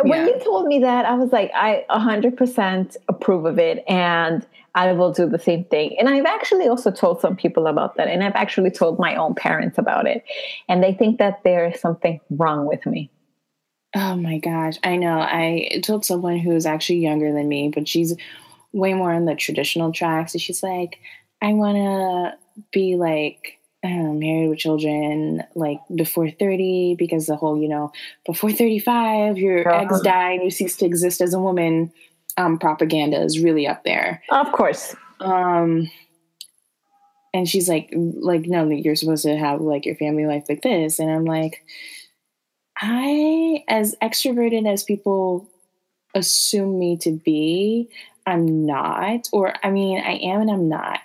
When 0.00 0.26
Yeah. 0.26 0.26
you 0.26 0.40
told 0.40 0.66
me 0.66 0.78
that, 0.80 1.04
I 1.04 1.14
was 1.14 1.32
like, 1.32 1.50
I 1.54 1.84
100% 1.90 2.96
approve 3.08 3.44
of 3.44 3.58
it 3.58 3.84
and 3.86 4.46
I 4.74 4.92
will 4.92 5.12
do 5.12 5.28
the 5.28 5.38
same 5.38 5.64
thing. 5.64 5.98
And 5.98 6.08
I've 6.08 6.24
actually 6.24 6.66
also 6.66 6.90
told 6.90 7.20
some 7.20 7.36
people 7.36 7.66
about 7.66 7.96
that. 7.96 8.08
And 8.08 8.24
I've 8.24 8.34
actually 8.34 8.70
told 8.70 8.98
my 8.98 9.14
own 9.16 9.34
parents 9.34 9.76
about 9.76 10.06
it. 10.06 10.24
And 10.68 10.82
they 10.82 10.94
think 10.94 11.18
that 11.18 11.44
there 11.44 11.66
is 11.66 11.78
something 11.78 12.20
wrong 12.30 12.64
with 12.66 12.86
me. 12.86 13.10
Oh 13.94 14.16
my 14.16 14.38
gosh, 14.38 14.78
I 14.82 14.96
know. 14.96 15.20
I 15.20 15.80
told 15.82 16.06
someone 16.06 16.38
who 16.38 16.52
is 16.52 16.64
actually 16.64 17.00
younger 17.00 17.30
than 17.30 17.48
me, 17.48 17.68
but 17.68 17.86
she's 17.86 18.16
way 18.72 18.94
more 18.94 19.12
on 19.12 19.26
the 19.26 19.34
traditional 19.34 19.92
tracks. 19.92 20.32
And 20.32 20.40
she's 20.40 20.62
like, 20.62 20.98
I 21.42 21.52
want 21.52 21.76
to 21.76 22.38
be 22.72 22.96
like, 22.96 23.58
I 23.84 23.88
married 23.88 24.48
with 24.48 24.58
children 24.58 25.42
like 25.54 25.80
before 25.94 26.30
30 26.30 26.94
because 26.96 27.26
the 27.26 27.34
whole, 27.36 27.60
you 27.60 27.68
know, 27.68 27.92
before 28.24 28.52
35, 28.52 29.38
your 29.38 29.68
Uh-huh. 29.68 29.82
eggs 29.82 30.00
die 30.02 30.32
and 30.32 30.44
you 30.44 30.50
cease 30.50 30.76
to 30.76 30.86
exist 30.86 31.20
as 31.20 31.34
a 31.34 31.40
woman 31.40 31.92
um, 32.36 32.58
propaganda 32.58 33.20
is 33.20 33.40
really 33.40 33.66
up 33.66 33.82
there. 33.84 34.22
Of 34.30 34.52
course. 34.52 34.94
Um, 35.20 35.90
and 37.34 37.48
she's 37.48 37.68
like, 37.68 37.90
like, 37.92 38.42
no, 38.46 38.68
you're 38.68 38.96
supposed 38.96 39.24
to 39.24 39.36
have 39.36 39.60
like 39.60 39.84
your 39.84 39.96
family 39.96 40.26
life 40.26 40.44
like 40.48 40.62
this. 40.62 40.98
And 40.98 41.10
I'm 41.10 41.24
like, 41.24 41.64
I, 42.80 43.64
as 43.68 43.96
extroverted 44.02 44.70
as 44.70 44.84
people 44.84 45.48
assume 46.14 46.78
me 46.78 46.96
to 46.98 47.10
be, 47.12 47.88
I'm 48.26 48.66
not. 48.66 49.28
Or, 49.32 49.54
I 49.64 49.70
mean, 49.70 49.98
I 49.98 50.18
am 50.18 50.42
and 50.42 50.50
I'm 50.50 50.68
not 50.68 51.00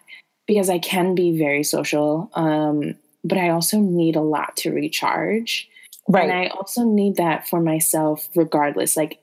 because 0.47 0.69
I 0.69 0.79
can 0.79 1.13
be 1.13 1.37
very 1.37 1.63
social. 1.63 2.29
Um, 2.33 2.95
but 3.23 3.37
I 3.37 3.49
also 3.49 3.79
need 3.79 4.15
a 4.15 4.21
lot 4.21 4.55
to 4.57 4.71
recharge. 4.71 5.69
Right. 6.07 6.23
And 6.23 6.31
I 6.31 6.47
also 6.47 6.83
need 6.83 7.17
that 7.17 7.47
for 7.49 7.59
myself, 7.59 8.29
regardless. 8.35 8.95
Like, 8.95 9.19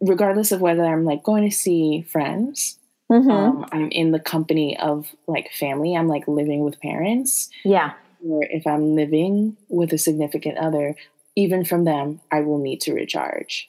regardless 0.00 0.50
of 0.52 0.60
whether 0.62 0.84
I'm 0.84 1.04
like 1.04 1.22
going 1.22 1.48
to 1.48 1.54
see 1.54 2.02
friends, 2.02 2.78
Mhm. 3.10 3.30
um, 3.30 3.66
I'm 3.72 3.90
in 3.90 4.12
the 4.12 4.18
company 4.18 4.78
of 4.78 5.14
like 5.26 5.50
family. 5.52 5.94
I'm 5.94 6.08
like 6.08 6.26
living 6.26 6.64
with 6.64 6.80
parents, 6.80 7.50
yeah. 7.62 7.92
or 8.26 8.44
if 8.44 8.66
I'm 8.66 8.94
living 8.94 9.58
with 9.68 9.92
a 9.92 9.98
significant 9.98 10.56
other, 10.56 10.96
even 11.36 11.62
from 11.64 11.84
them, 11.84 12.20
I 12.30 12.40
will 12.40 12.58
need 12.58 12.80
to 12.82 12.94
recharge. 12.94 13.68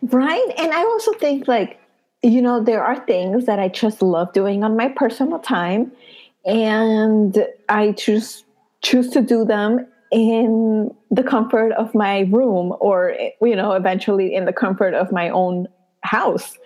Right. 0.00 0.48
And 0.56 0.72
I 0.72 0.82
also 0.82 1.12
think, 1.12 1.46
like, 1.46 1.78
you 2.22 2.42
know, 2.42 2.62
there 2.62 2.82
are 2.82 2.98
things 3.06 3.46
that 3.46 3.58
I 3.58 3.68
just 3.68 4.02
love 4.02 4.32
doing 4.32 4.64
on 4.64 4.76
my 4.76 4.88
personal 4.88 5.38
time. 5.38 5.92
And 6.44 7.46
I 7.68 7.92
choose 7.92 8.44
choose 8.80 9.10
to 9.10 9.20
do 9.20 9.44
them 9.44 9.86
in 10.12 10.90
the 11.10 11.22
comfort 11.22 11.72
of 11.72 11.94
my 11.94 12.20
room 12.30 12.74
or, 12.80 13.14
you 13.42 13.56
know, 13.56 13.72
eventually 13.72 14.34
in 14.34 14.44
the 14.44 14.52
comfort 14.52 14.94
of 14.94 15.10
my 15.12 15.28
own 15.28 15.66
house. 16.02 16.56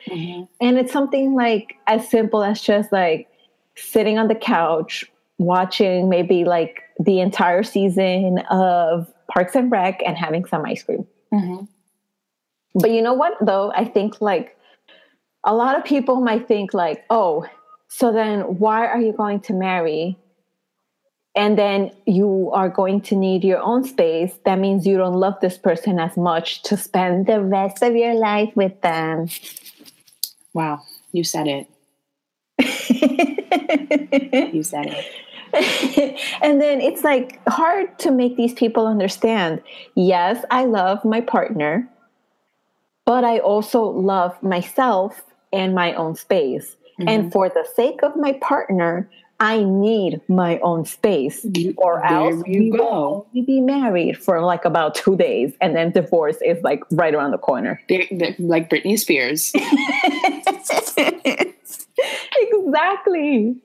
And 0.61 0.79
it's 0.79 0.93
something 0.93 1.35
like 1.35 1.75
as 1.87 2.07
simple 2.09 2.45
as 2.45 2.61
just 2.61 2.93
like 2.93 3.29
sitting 3.77 4.19
on 4.19 4.29
the 4.29 4.35
couch, 4.35 5.05
watching 5.39 6.09
maybe 6.09 6.45
like 6.45 6.83
the 7.01 7.21
entire 7.21 7.63
season 7.63 8.39
of 8.51 9.13
Parks 9.33 9.57
and 9.57 9.73
Rec 9.73 10.03
and 10.07 10.17
having 10.17 10.45
some 10.45 10.65
ice 10.65 10.83
cream. 10.83 11.07
Mhm. 11.33 11.67
But 12.75 12.91
you 12.91 13.03
know 13.03 13.15
what, 13.15 13.35
though? 13.41 13.73
I 13.75 13.87
think 13.87 14.21
like 14.21 14.57
a 15.45 15.55
lot 15.55 15.77
of 15.77 15.85
people 15.85 16.21
might 16.21 16.47
think, 16.49 16.73
like, 16.73 17.05
oh, 17.11 17.47
so 17.89 18.13
then 18.13 18.41
why 18.59 18.87
are 18.87 19.01
you 19.01 19.13
going 19.13 19.41
to 19.41 19.53
marry? 19.53 20.17
And 21.35 21.59
then 21.59 21.91
you 22.07 22.51
are 22.53 22.69
going 22.69 23.01
to 23.03 23.17
need 23.17 23.43
your 23.43 23.61
own 23.61 23.85
space. 23.85 24.33
That 24.45 24.59
means 24.59 24.87
you 24.87 24.97
don't 24.99 25.15
love 25.15 25.35
this 25.41 25.57
person 25.59 25.99
as 25.99 26.17
much 26.17 26.63
to 26.65 26.77
spend 26.77 27.27
the 27.27 27.41
rest 27.41 27.83
of 27.83 27.95
your 27.97 28.15
life 28.15 28.55
with 28.55 28.81
them. 28.83 29.29
Wow, 30.55 30.83
you 31.13 31.25
said 31.25 31.49
it. 31.49 31.67
You 34.53 34.63
said 34.63 34.87
it. 34.87 36.21
and 36.43 36.61
then 36.61 36.81
it's 36.81 37.05
like 37.05 37.41
hard 37.47 37.99
to 37.99 38.11
make 38.11 38.37
these 38.39 38.55
people 38.55 38.87
understand 38.87 39.61
yes 39.95 40.43
i 40.51 40.65
love 40.65 41.05
my 41.05 41.21
partner 41.21 41.87
but 43.05 43.23
i 43.23 43.39
also 43.39 43.83
love 43.83 44.41
myself 44.43 45.23
and 45.53 45.75
my 45.75 45.95
own 45.95 46.15
space 46.15 46.77
and 46.99 47.09
mm-hmm. 47.09 47.29
for 47.31 47.49
the 47.49 47.67
sake 47.75 48.03
of 48.03 48.15
my 48.17 48.33
partner 48.35 49.09
i 49.41 49.63
need 49.63 50.21
my 50.29 50.59
own 50.61 50.85
space 50.85 51.45
or 51.77 52.01
there 52.03 52.13
else 52.13 52.43
you 52.47 52.61
we 52.65 52.71
will 52.71 52.79
go. 52.79 53.27
only 53.35 53.47
be 53.47 53.61
married 53.61 54.17
for 54.17 54.41
like 54.41 54.65
about 54.65 54.95
two 54.95 55.17
days 55.17 55.53
and 55.61 55.75
then 55.75 55.91
divorce 55.91 56.37
is 56.45 56.63
like 56.63 56.81
right 56.93 57.15
around 57.15 57.31
the 57.31 57.39
corner 57.39 57.81
They're, 57.89 58.07
they're 58.11 58.37
like 58.39 58.71
Britney 58.71 58.99
Spears. 58.99 59.53
exactly 62.37 63.57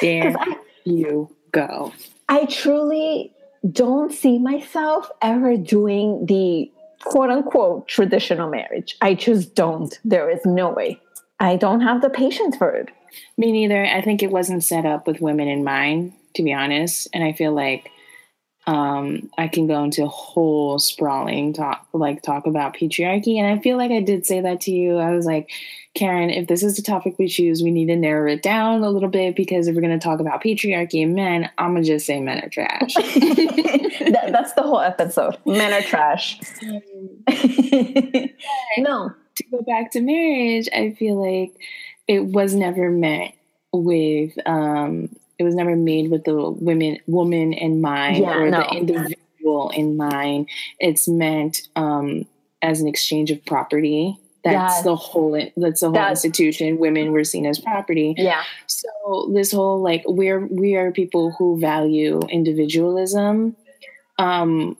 There 0.00 0.34
I- 0.38 0.56
you 0.84 1.34
go. 1.52 1.92
I 2.28 2.46
truly 2.46 3.32
don't 3.70 4.12
see 4.12 4.38
myself 4.38 5.10
ever 5.20 5.56
doing 5.56 6.26
the 6.26 6.70
quote 7.04 7.30
unquote 7.30 7.88
traditional 7.88 8.48
marriage. 8.48 8.96
I 9.02 9.14
just 9.14 9.54
don't. 9.54 9.98
There 10.04 10.30
is 10.30 10.40
no 10.44 10.70
way. 10.70 11.00
I 11.40 11.56
don't 11.56 11.80
have 11.80 12.02
the 12.02 12.10
patience 12.10 12.56
for 12.56 12.70
it. 12.70 12.90
Me 13.36 13.50
neither. 13.50 13.84
I 13.84 14.02
think 14.02 14.22
it 14.22 14.30
wasn't 14.30 14.62
set 14.62 14.86
up 14.86 15.06
with 15.06 15.20
women 15.20 15.48
in 15.48 15.64
mind, 15.64 16.12
to 16.34 16.42
be 16.42 16.52
honest. 16.52 17.08
And 17.12 17.24
I 17.24 17.32
feel 17.32 17.52
like 17.52 17.90
um, 18.66 19.30
I 19.38 19.48
can 19.48 19.66
go 19.66 19.82
into 19.82 20.04
a 20.04 20.08
whole 20.08 20.78
sprawling 20.78 21.52
talk, 21.54 21.88
like 21.92 22.22
talk 22.22 22.46
about 22.46 22.76
patriarchy. 22.76 23.36
And 23.38 23.46
I 23.46 23.60
feel 23.62 23.78
like 23.78 23.90
I 23.90 24.00
did 24.00 24.26
say 24.26 24.40
that 24.42 24.60
to 24.62 24.70
you. 24.70 24.98
I 24.98 25.10
was 25.14 25.24
like, 25.26 25.50
Karen, 25.94 26.30
if 26.30 26.46
this 26.46 26.62
is 26.62 26.76
the 26.76 26.82
topic 26.82 27.18
we 27.18 27.26
choose, 27.26 27.62
we 27.62 27.72
need 27.72 27.86
to 27.86 27.96
narrow 27.96 28.30
it 28.30 28.42
down 28.42 28.84
a 28.84 28.90
little 28.90 29.08
bit 29.08 29.34
because 29.34 29.66
if 29.66 29.74
we're 29.74 29.80
going 29.80 29.98
to 29.98 30.04
talk 30.04 30.20
about 30.20 30.42
patriarchy 30.44 31.02
and 31.02 31.14
men, 31.14 31.50
I'm 31.58 31.72
going 31.72 31.82
to 31.82 31.88
just 31.88 32.06
say 32.06 32.20
men 32.20 32.44
are 32.44 32.48
trash. 32.48 32.94
That- 34.10 34.32
that's 34.32 34.52
the 34.54 34.62
whole 34.62 34.80
episode. 34.80 35.36
Men 35.46 35.72
are 35.72 35.82
trash. 35.82 36.38
no. 38.78 39.12
To 39.40 39.50
go 39.50 39.62
back 39.62 39.90
to 39.92 40.00
marriage, 40.00 40.68
I 40.72 40.92
feel 40.98 41.16
like 41.16 41.52
it 42.08 42.24
was 42.24 42.54
never 42.54 42.90
met 42.90 43.34
with 43.72 44.32
um 44.46 45.08
it 45.38 45.44
was 45.44 45.54
never 45.54 45.74
made 45.76 46.10
with 46.10 46.24
the 46.24 46.50
women 46.50 46.98
woman 47.06 47.52
in 47.52 47.80
mind 47.80 48.18
Yeah, 48.24 48.36
or 48.36 48.50
no. 48.50 48.60
the 48.60 48.76
individual 48.76 49.70
in 49.70 49.96
mind. 49.96 50.48
It's 50.78 51.08
meant 51.08 51.68
um 51.76 52.26
as 52.62 52.80
an 52.80 52.88
exchange 52.88 53.30
of 53.30 53.44
property. 53.46 54.18
That's 54.42 54.76
Yes. 54.76 54.82
the 54.84 54.96
whole 54.96 55.32
that's 55.56 55.80
the 55.80 55.86
whole 55.86 55.92
That- 55.94 56.10
institution. 56.10 56.78
Women 56.78 57.12
were 57.12 57.24
seen 57.24 57.46
as 57.46 57.58
property. 57.58 58.14
Yeah. 58.16 58.42
So 58.66 59.30
this 59.34 59.52
whole 59.52 59.80
like 59.82 60.02
we're 60.06 60.46
we 60.46 60.76
are 60.76 60.90
people 60.92 61.32
who 61.38 61.58
value 61.60 62.20
individualism, 62.30 63.54
um, 64.18 64.76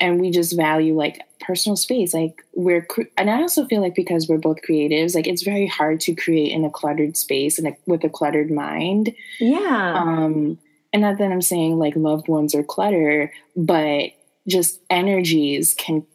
and 0.00 0.20
we 0.20 0.30
just 0.30 0.56
value 0.56 0.94
like 0.96 1.20
personal 1.44 1.76
space. 1.76 2.14
Like 2.14 2.44
we're, 2.54 2.86
and 3.16 3.30
I 3.30 3.40
also 3.40 3.66
feel 3.66 3.80
like 3.80 3.94
because 3.94 4.28
we're 4.28 4.38
both 4.38 4.58
creatives, 4.68 5.14
like 5.14 5.26
it's 5.26 5.42
very 5.42 5.66
hard 5.66 6.00
to 6.00 6.14
create 6.14 6.52
in 6.52 6.64
a 6.64 6.70
cluttered 6.70 7.16
space 7.16 7.58
and 7.58 7.68
a, 7.68 7.76
with 7.86 8.04
a 8.04 8.08
cluttered 8.08 8.50
mind. 8.50 9.14
Yeah. 9.38 9.94
Um, 9.96 10.58
and 10.92 11.02
not 11.02 11.18
that 11.18 11.32
I'm 11.32 11.42
saying 11.42 11.78
like 11.78 11.96
loved 11.96 12.28
ones 12.28 12.54
are 12.54 12.62
clutter, 12.62 13.32
but 13.56 14.10
just 14.46 14.80
energies 14.90 15.74
can 15.74 16.06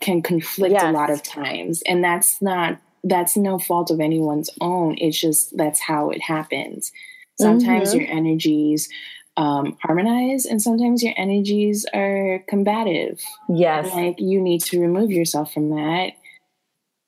can 0.00 0.22
conflict 0.22 0.72
yes. 0.72 0.84
a 0.84 0.92
lot 0.92 1.10
of 1.10 1.22
times, 1.22 1.82
and 1.86 2.02
that's 2.02 2.40
not 2.42 2.78
that's 3.04 3.36
no 3.36 3.58
fault 3.58 3.90
of 3.90 4.00
anyone's 4.00 4.50
own. 4.60 4.96
It's 4.98 5.18
just 5.18 5.56
that's 5.56 5.80
how 5.80 6.10
it 6.10 6.20
happens. 6.20 6.92
Sometimes 7.38 7.90
mm-hmm. 7.90 8.00
your 8.00 8.10
energies 8.10 8.88
um, 9.36 9.76
harmonize 9.82 10.46
and 10.46 10.60
sometimes 10.62 11.02
your 11.02 11.14
energies 11.16 11.84
are 11.94 12.42
combative. 12.48 13.20
Yes. 13.48 13.92
Like 13.92 14.18
you 14.18 14.40
need 14.40 14.62
to 14.62 14.80
remove 14.80 15.10
yourself 15.10 15.52
from 15.52 15.70
that 15.70 16.12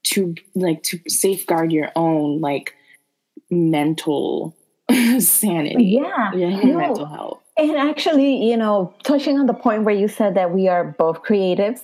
to 0.04 0.34
like 0.54 0.82
to 0.84 0.98
safeguard 1.08 1.72
your 1.72 1.90
own 1.96 2.40
like 2.40 2.74
mental 3.50 4.56
sanity. 5.18 5.84
Yeah. 5.84 6.32
Your 6.34 6.50
no. 6.50 6.78
mental 6.78 7.06
health. 7.06 7.40
And 7.56 7.76
actually 7.76 8.48
you 8.48 8.56
know 8.56 8.94
touching 9.02 9.38
on 9.38 9.46
the 9.46 9.54
point 9.54 9.84
where 9.84 9.94
you 9.94 10.08
said 10.08 10.34
that 10.34 10.52
we 10.52 10.68
are 10.68 10.84
both 10.98 11.22
creatives 11.22 11.80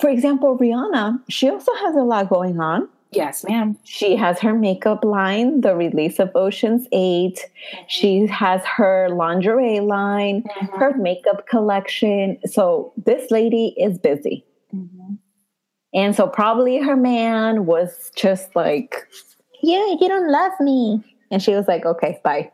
for 0.00 0.08
example 0.08 0.56
rihanna 0.56 1.20
she 1.28 1.50
also 1.50 1.74
has 1.74 1.94
a 1.96 2.02
lot 2.02 2.30
going 2.30 2.60
on 2.60 2.88
Yes, 3.12 3.44
ma'am. 3.44 3.76
She 3.84 4.14
has 4.16 4.38
her 4.38 4.54
makeup 4.54 5.04
line, 5.04 5.62
the 5.62 5.74
release 5.74 6.20
of 6.20 6.30
Ocean's 6.34 6.86
8. 6.92 7.34
Mm-hmm. 7.34 7.84
She 7.88 8.26
has 8.26 8.64
her 8.64 9.08
lingerie 9.10 9.80
line, 9.80 10.42
mm-hmm. 10.42 10.78
her 10.78 10.96
makeup 10.96 11.46
collection. 11.48 12.38
So 12.46 12.92
this 12.96 13.30
lady 13.30 13.74
is 13.76 13.98
busy. 13.98 14.44
Mm-hmm. 14.74 15.14
And 15.92 16.14
so 16.14 16.28
probably 16.28 16.78
her 16.78 16.96
man 16.96 17.66
was 17.66 18.12
just 18.14 18.54
like, 18.54 19.08
Yeah, 19.62 19.86
you 20.00 20.08
don't 20.08 20.30
love 20.30 20.52
me. 20.60 21.02
And 21.32 21.42
she 21.42 21.54
was 21.54 21.66
like, 21.66 21.84
Okay, 21.84 22.20
bye. 22.22 22.52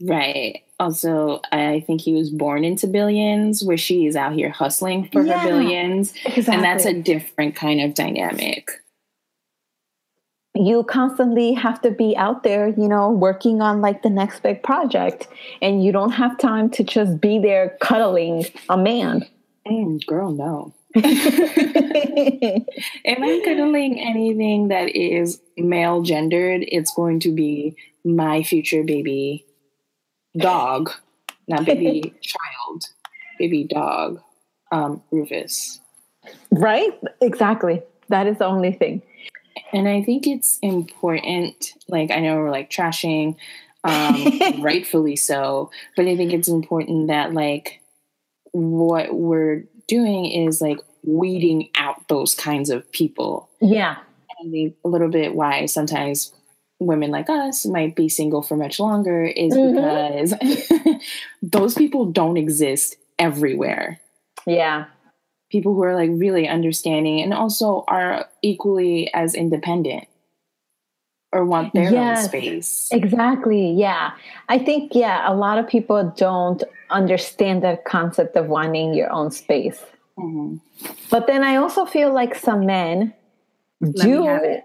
Right. 0.00 0.62
Also, 0.78 1.42
I 1.52 1.84
think 1.86 2.00
he 2.00 2.14
was 2.14 2.30
born 2.30 2.64
into 2.64 2.86
billions, 2.86 3.62
where 3.62 3.76
she 3.76 4.06
is 4.06 4.16
out 4.16 4.32
here 4.32 4.48
hustling 4.48 5.10
for 5.12 5.22
yeah, 5.22 5.40
her 5.40 5.48
billions. 5.48 6.14
Exactly. 6.24 6.54
And 6.54 6.64
that's 6.64 6.86
a 6.86 6.94
different 6.94 7.54
kind 7.54 7.82
of 7.82 7.92
dynamic 7.92 8.70
you 10.66 10.84
constantly 10.84 11.52
have 11.54 11.80
to 11.82 11.90
be 11.90 12.16
out 12.16 12.42
there, 12.42 12.68
you 12.68 12.88
know, 12.88 13.10
working 13.10 13.60
on 13.62 13.80
like 13.80 14.02
the 14.02 14.10
next 14.10 14.42
big 14.42 14.62
project, 14.62 15.28
and 15.62 15.84
you 15.84 15.92
don't 15.92 16.12
have 16.12 16.36
time 16.38 16.70
to 16.70 16.84
just 16.84 17.20
be 17.20 17.38
there 17.38 17.76
cuddling 17.80 18.46
a 18.68 18.76
man. 18.76 19.26
Mm, 19.66 20.04
girl, 20.06 20.30
no. 20.32 20.72
if 20.94 22.64
I'm 23.06 23.44
cuddling 23.44 24.00
anything 24.00 24.68
that 24.68 24.96
is 24.96 25.40
male 25.56 26.02
gendered, 26.02 26.64
it's 26.66 26.92
going 26.94 27.20
to 27.20 27.32
be 27.32 27.76
my 28.04 28.42
future 28.42 28.82
baby 28.82 29.44
dog, 30.36 30.90
not 31.46 31.64
baby 31.64 32.12
child, 32.22 32.84
baby 33.38 33.64
dog, 33.64 34.20
um, 34.72 35.02
Rufus. 35.10 35.80
Right? 36.50 36.90
Exactly. 37.20 37.82
That 38.08 38.26
is 38.26 38.38
the 38.38 38.46
only 38.46 38.72
thing. 38.72 39.02
And 39.72 39.88
I 39.88 40.02
think 40.02 40.26
it's 40.26 40.58
important, 40.62 41.74
like, 41.88 42.10
I 42.10 42.20
know 42.20 42.36
we're 42.36 42.50
like 42.50 42.70
trashing, 42.70 43.36
um, 43.84 44.60
rightfully 44.62 45.16
so, 45.16 45.70
but 45.96 46.06
I 46.06 46.16
think 46.16 46.32
it's 46.32 46.48
important 46.48 47.08
that, 47.08 47.32
like, 47.32 47.80
what 48.52 49.14
we're 49.14 49.64
doing 49.86 50.26
is 50.26 50.60
like 50.60 50.78
weeding 51.04 51.68
out 51.76 52.08
those 52.08 52.34
kinds 52.34 52.70
of 52.70 52.90
people. 52.92 53.48
Yeah. 53.60 53.96
And 54.40 54.72
a 54.84 54.88
little 54.88 55.08
bit 55.08 55.34
why 55.34 55.66
sometimes 55.66 56.32
women 56.78 57.10
like 57.10 57.28
us 57.28 57.66
might 57.66 57.94
be 57.94 58.08
single 58.08 58.42
for 58.42 58.56
much 58.56 58.80
longer 58.80 59.24
is 59.24 59.52
mm-hmm. 59.52 60.30
because 60.32 61.00
those 61.42 61.74
people 61.74 62.06
don't 62.06 62.36
exist 62.36 62.96
everywhere. 63.18 64.00
Yeah 64.46 64.86
people 65.50 65.74
who 65.74 65.82
are 65.82 65.94
like 65.94 66.10
really 66.14 66.48
understanding 66.48 67.20
and 67.20 67.34
also 67.34 67.84
are 67.88 68.26
equally 68.42 69.12
as 69.12 69.34
independent 69.34 70.06
or 71.32 71.44
want 71.44 71.72
their 71.74 71.92
yes, 71.92 72.18
own 72.18 72.28
space. 72.28 72.88
Exactly. 72.92 73.72
Yeah. 73.72 74.12
I 74.48 74.58
think, 74.58 74.94
yeah, 74.94 75.30
a 75.30 75.34
lot 75.34 75.58
of 75.58 75.68
people 75.68 76.12
don't 76.16 76.62
understand 76.88 77.62
the 77.62 77.78
concept 77.86 78.36
of 78.36 78.46
wanting 78.46 78.94
your 78.94 79.12
own 79.12 79.30
space. 79.30 79.84
Mm-hmm. 80.18 80.56
But 81.10 81.26
then 81.26 81.44
I 81.44 81.56
also 81.56 81.84
feel 81.84 82.12
like 82.12 82.34
some 82.34 82.66
men 82.66 83.14
Let 83.80 83.96
do 84.04 84.58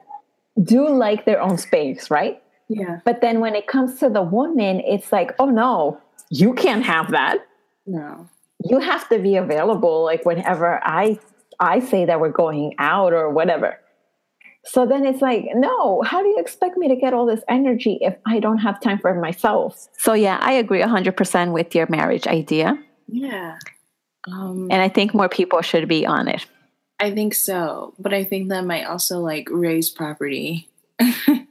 do 0.63 0.89
like 0.89 1.25
their 1.25 1.41
own 1.41 1.57
space, 1.57 2.09
right? 2.09 2.41
Yeah. 2.69 2.99
But 3.05 3.21
then 3.21 3.41
when 3.41 3.55
it 3.55 3.67
comes 3.67 3.99
to 3.99 4.09
the 4.09 4.23
woman, 4.23 4.79
it's 4.79 5.11
like, 5.11 5.35
oh 5.37 5.49
no, 5.49 5.99
you 6.29 6.53
can't 6.53 6.83
have 6.83 7.11
that. 7.11 7.45
No 7.85 8.27
you 8.63 8.79
have 8.79 9.07
to 9.09 9.19
be 9.19 9.35
available 9.35 10.03
like 10.03 10.25
whenever 10.25 10.79
I 10.83 11.19
I 11.59 11.79
say 11.79 12.05
that 12.05 12.19
we're 12.19 12.29
going 12.29 12.75
out 12.79 13.13
or 13.13 13.29
whatever. 13.29 13.79
So 14.65 14.85
then 14.85 15.05
it's 15.05 15.21
like, 15.21 15.45
no, 15.53 16.01
how 16.01 16.23
do 16.23 16.27
you 16.27 16.39
expect 16.39 16.75
me 16.75 16.87
to 16.87 16.95
get 16.95 17.13
all 17.13 17.27
this 17.27 17.41
energy 17.47 17.99
if 18.01 18.15
I 18.25 18.39
don't 18.39 18.57
have 18.57 18.81
time 18.81 18.97
for 18.97 19.13
myself? 19.13 19.87
So 19.97 20.13
yeah, 20.13 20.39
I 20.41 20.53
agree 20.53 20.81
100% 20.81 21.53
with 21.53 21.75
your 21.75 21.85
marriage 21.87 22.25
idea. 22.25 22.77
Yeah. 23.07 23.59
Um, 24.27 24.67
and 24.71 24.81
I 24.81 24.89
think 24.89 25.13
more 25.13 25.29
people 25.29 25.61
should 25.61 25.87
be 25.87 26.05
on 26.05 26.27
it. 26.27 26.45
I 26.99 27.11
think 27.11 27.35
so, 27.35 27.93
but 27.99 28.13
I 28.13 28.23
think 28.23 28.49
that 28.49 28.65
might 28.65 28.85
also 28.85 29.19
like 29.19 29.47
raise 29.51 29.91
property. 29.91 30.67
that 30.99 31.45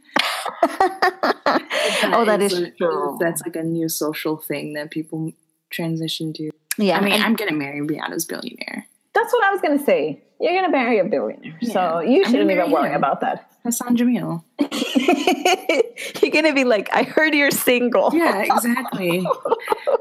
oh, 2.04 2.24
that 2.24 2.40
is, 2.40 2.52
is 2.52 2.70
true. 2.76 3.16
That's 3.20 3.42
like 3.42 3.54
a 3.56 3.62
new 3.62 3.88
social 3.88 4.38
thing 4.38 4.72
that 4.72 4.90
people 4.90 5.32
transition 5.70 6.32
to. 6.34 6.50
Yeah. 6.78 6.98
I 6.98 7.00
mean, 7.00 7.20
I'm 7.20 7.34
going 7.34 7.50
to 7.50 7.56
marry 7.56 7.80
Rihanna's 7.80 8.24
billionaire. 8.24 8.86
That's 9.14 9.32
what 9.32 9.44
I 9.44 9.50
was 9.52 9.60
going 9.60 9.78
to 9.78 9.84
say. 9.84 10.20
You're 10.40 10.52
going 10.52 10.64
to 10.64 10.70
marry 10.70 10.98
a 10.98 11.04
billionaire. 11.04 11.56
Yeah. 11.60 11.72
So 11.72 12.00
you 12.00 12.24
shouldn't 12.24 12.50
even 12.50 12.70
worry 12.70 12.90
him. 12.90 12.96
about 12.96 13.20
that. 13.20 13.50
Hassan 13.62 13.96
Jameel. 13.96 14.42
you're 16.22 16.30
going 16.30 16.44
to 16.44 16.52
be 16.52 16.64
like, 16.64 16.90
I 16.92 17.04
heard 17.04 17.34
you're 17.34 17.50
single. 17.50 18.14
Yeah, 18.14 18.42
exactly. 18.42 19.26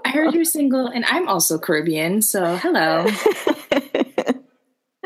I 0.04 0.10
heard 0.10 0.34
you're 0.34 0.44
single, 0.44 0.88
and 0.88 1.06
I'm 1.06 1.30
also 1.30 1.58
Caribbean. 1.58 2.22
So 2.22 2.58
hello. 2.58 3.06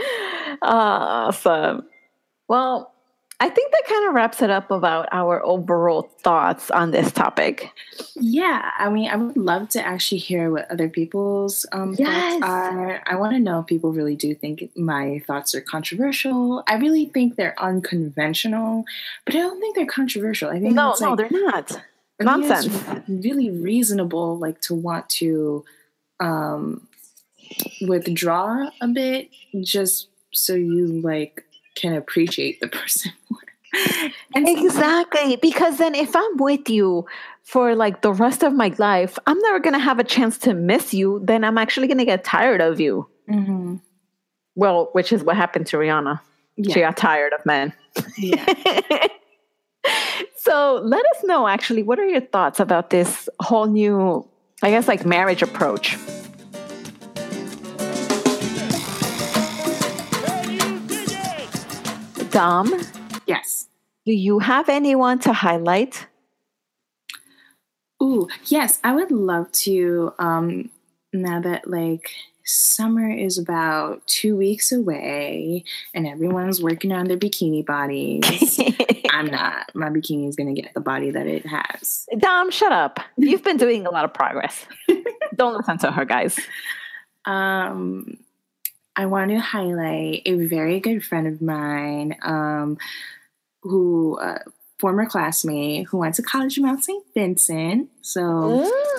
awesome. 0.61 1.83
Well, 2.47 2.93
I 3.39 3.49
think 3.49 3.71
that 3.71 3.83
kind 3.87 4.07
of 4.07 4.15
wraps 4.15 4.41
it 4.41 4.49
up 4.49 4.71
about 4.71 5.07
our 5.11 5.43
overall 5.45 6.09
thoughts 6.21 6.71
on 6.71 6.89
this 6.89 7.11
topic. 7.11 7.71
Yeah, 8.15 8.71
I 8.79 8.89
mean, 8.89 9.11
I 9.11 9.15
would 9.15 9.37
love 9.37 9.69
to 9.69 9.85
actually 9.85 10.17
hear 10.17 10.51
what 10.51 10.69
other 10.71 10.89
people's 10.89 11.63
um, 11.71 11.95
yes. 11.99 12.39
thoughts 12.39 12.43
are. 12.43 13.03
I 13.05 13.15
want 13.15 13.33
to 13.33 13.39
know 13.39 13.59
if 13.59 13.67
people 13.67 13.93
really 13.93 14.15
do 14.15 14.33
think 14.33 14.71
my 14.75 15.21
thoughts 15.27 15.53
are 15.53 15.61
controversial. 15.61 16.63
I 16.67 16.77
really 16.77 17.05
think 17.05 17.35
they're 17.35 17.59
unconventional, 17.61 18.85
but 19.25 19.35
I 19.35 19.37
don't 19.37 19.59
think 19.59 19.75
they're 19.75 19.85
controversial. 19.85 20.49
I 20.49 20.59
think 20.59 20.73
no, 20.73 20.95
no, 20.99 21.13
like, 21.13 21.29
they're 21.29 21.41
not. 21.43 21.79
Nonsense. 22.19 22.83
really 23.07 23.51
reasonable, 23.51 24.39
like 24.39 24.59
to 24.61 24.73
want 24.73 25.07
to 25.09 25.63
um, 26.19 26.87
withdraw 27.81 28.71
a 28.81 28.87
bit, 28.87 29.29
just 29.61 30.07
so 30.33 30.55
you 30.55 30.87
like 30.87 31.43
can 31.75 31.93
appreciate 31.93 32.59
the 32.59 32.67
person. 32.79 33.11
And 34.35 34.47
exactly 34.47 35.35
because 35.37 35.77
then 35.77 35.93
if 35.95 36.15
i'm 36.15 36.37
with 36.37 36.69
you 36.69 37.05
for 37.43 37.75
like 37.75 38.01
the 38.01 38.13
rest 38.13 38.43
of 38.43 38.53
my 38.53 38.73
life 38.77 39.17
i'm 39.27 39.39
never 39.39 39.59
gonna 39.59 39.79
have 39.79 39.99
a 39.99 40.03
chance 40.03 40.37
to 40.37 40.53
miss 40.53 40.93
you 40.93 41.19
then 41.23 41.43
i'm 41.43 41.57
actually 41.57 41.87
gonna 41.87 42.05
get 42.05 42.23
tired 42.23 42.61
of 42.61 42.79
you 42.79 43.07
mm-hmm. 43.29 43.75
well 44.55 44.89
which 44.93 45.11
is 45.11 45.23
what 45.23 45.35
happened 45.35 45.67
to 45.67 45.77
rihanna 45.77 46.19
yeah. 46.55 46.73
she 46.73 46.79
got 46.79 46.95
tired 46.95 47.33
of 47.33 47.45
men 47.45 47.73
yeah. 48.17 48.45
so 50.35 50.81
let 50.83 51.05
us 51.07 51.23
know 51.23 51.47
actually 51.47 51.83
what 51.83 51.99
are 51.99 52.07
your 52.07 52.21
thoughts 52.21 52.59
about 52.59 52.89
this 52.89 53.27
whole 53.41 53.67
new 53.67 54.25
i 54.63 54.69
guess 54.69 54.87
like 54.87 55.05
marriage 55.05 55.41
approach 55.41 55.97
Dom. 62.37 62.71
Yes. 63.27 63.67
Do 64.05 64.13
you 64.13 64.39
have 64.39 64.69
anyone 64.69 65.19
to 65.19 65.33
highlight? 65.33 66.07
Ooh, 68.01 68.27
yes, 68.45 68.79
I 68.83 68.93
would 68.95 69.11
love 69.11 69.51
to. 69.51 70.13
Um, 70.17 70.69
now 71.13 71.41
that 71.41 71.69
like 71.69 72.11
summer 72.47 73.09
is 73.09 73.37
about 73.37 74.05
two 74.07 74.35
weeks 74.35 74.71
away 74.71 75.63
and 75.93 76.07
everyone's 76.07 76.63
working 76.63 76.93
on 76.93 77.07
their 77.07 77.17
bikini 77.17 77.65
bodies. 77.65 78.59
I'm 79.11 79.27
not. 79.27 79.75
My 79.75 79.89
bikini 79.89 80.29
is 80.29 80.35
going 80.35 80.53
to 80.53 80.61
get 80.61 80.73
the 80.73 80.79
body 80.79 81.11
that 81.11 81.27
it 81.27 81.45
has. 81.45 82.07
Dom, 82.17 82.51
shut 82.51 82.71
up. 82.71 82.99
You've 83.17 83.43
been 83.43 83.57
doing 83.57 83.85
a 83.85 83.91
lot 83.91 84.05
of 84.05 84.13
progress. 84.13 84.65
Don't 85.35 85.57
listen 85.57 85.77
to 85.79 85.91
her, 85.91 86.05
guys. 86.05 86.39
Um, 87.25 88.17
I 88.95 89.05
want 89.05 89.31
to 89.31 89.39
highlight 89.39 90.21
a 90.25 90.35
very 90.35 90.79
good 90.79 91.03
friend 91.03 91.27
of 91.27 91.41
mine 91.41 92.15
um, 92.23 92.77
who, 93.61 94.19
uh, 94.19 94.39
former 94.79 95.07
classmate 95.07 95.87
who 95.87 95.97
went 95.97 96.13
to 96.13 96.21
college 96.21 96.57
in 96.57 96.63
Mount 96.63 96.83
St. 96.83 97.03
Vincent. 97.15 97.89
So, 98.01 98.21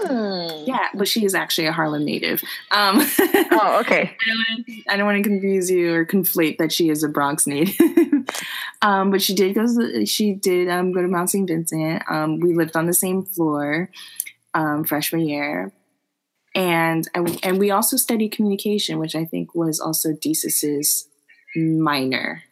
mm. 0.02 0.66
yeah, 0.66 0.88
but 0.94 1.06
she 1.06 1.24
is 1.24 1.34
actually 1.34 1.68
a 1.68 1.72
Harlem 1.72 2.04
native. 2.04 2.42
Um, 2.72 2.98
oh, 3.18 3.78
okay. 3.80 4.16
I 4.88 4.96
don't, 4.96 5.06
want 5.06 5.22
to 5.22 5.28
confuse 5.28 5.70
you 5.70 5.94
or 5.94 6.04
conflate 6.04 6.58
that 6.58 6.72
she 6.72 6.88
is 6.88 7.04
a 7.04 7.08
Bronx 7.08 7.46
native. 7.46 7.78
um, 8.82 9.10
but 9.10 9.22
she 9.22 9.34
did 9.34 9.54
go. 9.54 9.66
To, 9.66 10.04
she 10.04 10.34
did 10.34 10.68
um, 10.68 10.92
go 10.92 11.00
to 11.00 11.08
Mount 11.08 11.30
St. 11.30 11.48
Vincent. 11.48 12.02
Um, 12.10 12.40
we 12.40 12.54
lived 12.54 12.76
on 12.76 12.86
the 12.86 12.92
same 12.92 13.24
floor 13.24 13.90
um, 14.54 14.82
freshman 14.82 15.20
year 15.20 15.72
and 16.54 17.08
and 17.14 17.58
we 17.58 17.70
also 17.70 17.96
studied 17.96 18.30
communication, 18.30 18.98
which 18.98 19.14
I 19.14 19.24
think 19.24 19.54
was 19.54 19.78
also 19.78 20.12
Desus's 20.12 21.08
minor 21.54 22.42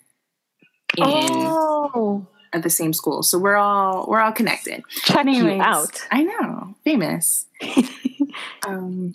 in 0.99 1.05
oh. 1.05 2.27
at 2.53 2.63
the 2.63 2.71
same 2.71 2.93
school. 2.93 3.23
So 3.23 3.39
we're 3.39 3.57
all 3.57 4.07
we're 4.09 4.21
all 4.21 4.33
connected. 4.33 4.83
Check 5.05 5.27
Anyways, 5.27 5.57
you 5.57 5.63
out. 5.63 6.07
I 6.11 6.23
know, 6.23 6.75
famous. 6.85 7.47
um, 8.67 9.15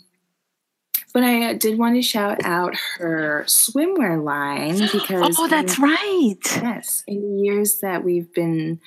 but 1.13 1.23
I 1.23 1.53
did 1.53 1.77
want 1.77 1.95
to 1.95 2.01
shout 2.01 2.43
out 2.43 2.73
her 2.97 3.43
swimwear 3.47 4.23
line 4.23 4.77
because 4.91 5.35
oh, 5.39 5.47
that's 5.47 5.77
in, 5.77 5.83
right. 5.83 6.37
Yes, 6.43 7.03
in 7.07 7.21
the 7.21 7.43
years 7.43 7.79
that 7.79 8.03
we've 8.03 8.33
been 8.33 8.79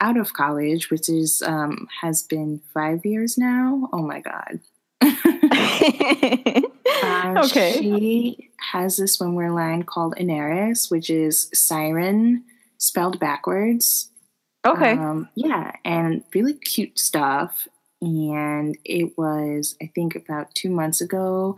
out 0.00 0.16
of 0.16 0.32
college, 0.32 0.90
which 0.90 1.08
is 1.08 1.42
um, 1.42 1.88
has 2.00 2.22
been 2.22 2.60
five 2.72 3.04
years 3.04 3.36
now. 3.38 3.88
Oh 3.92 4.02
my 4.02 4.20
god, 4.20 4.60
uh, 7.24 7.44
okay. 7.44 7.72
She 7.80 8.50
has 8.72 8.98
a 8.98 9.04
swimwear 9.04 9.54
line 9.54 9.82
called 9.82 10.14
Inaris, 10.16 10.90
which 10.90 11.10
is 11.10 11.50
siren 11.54 12.44
spelled 12.78 13.18
backwards. 13.18 14.10
Okay. 14.66 14.92
Um, 14.92 15.28
yeah, 15.34 15.72
and 15.84 16.24
really 16.34 16.54
cute 16.54 16.98
stuff. 16.98 17.68
And 18.00 18.76
it 18.84 19.16
was, 19.16 19.76
I 19.80 19.90
think, 19.94 20.16
about 20.16 20.54
two 20.54 20.70
months 20.70 21.00
ago, 21.00 21.56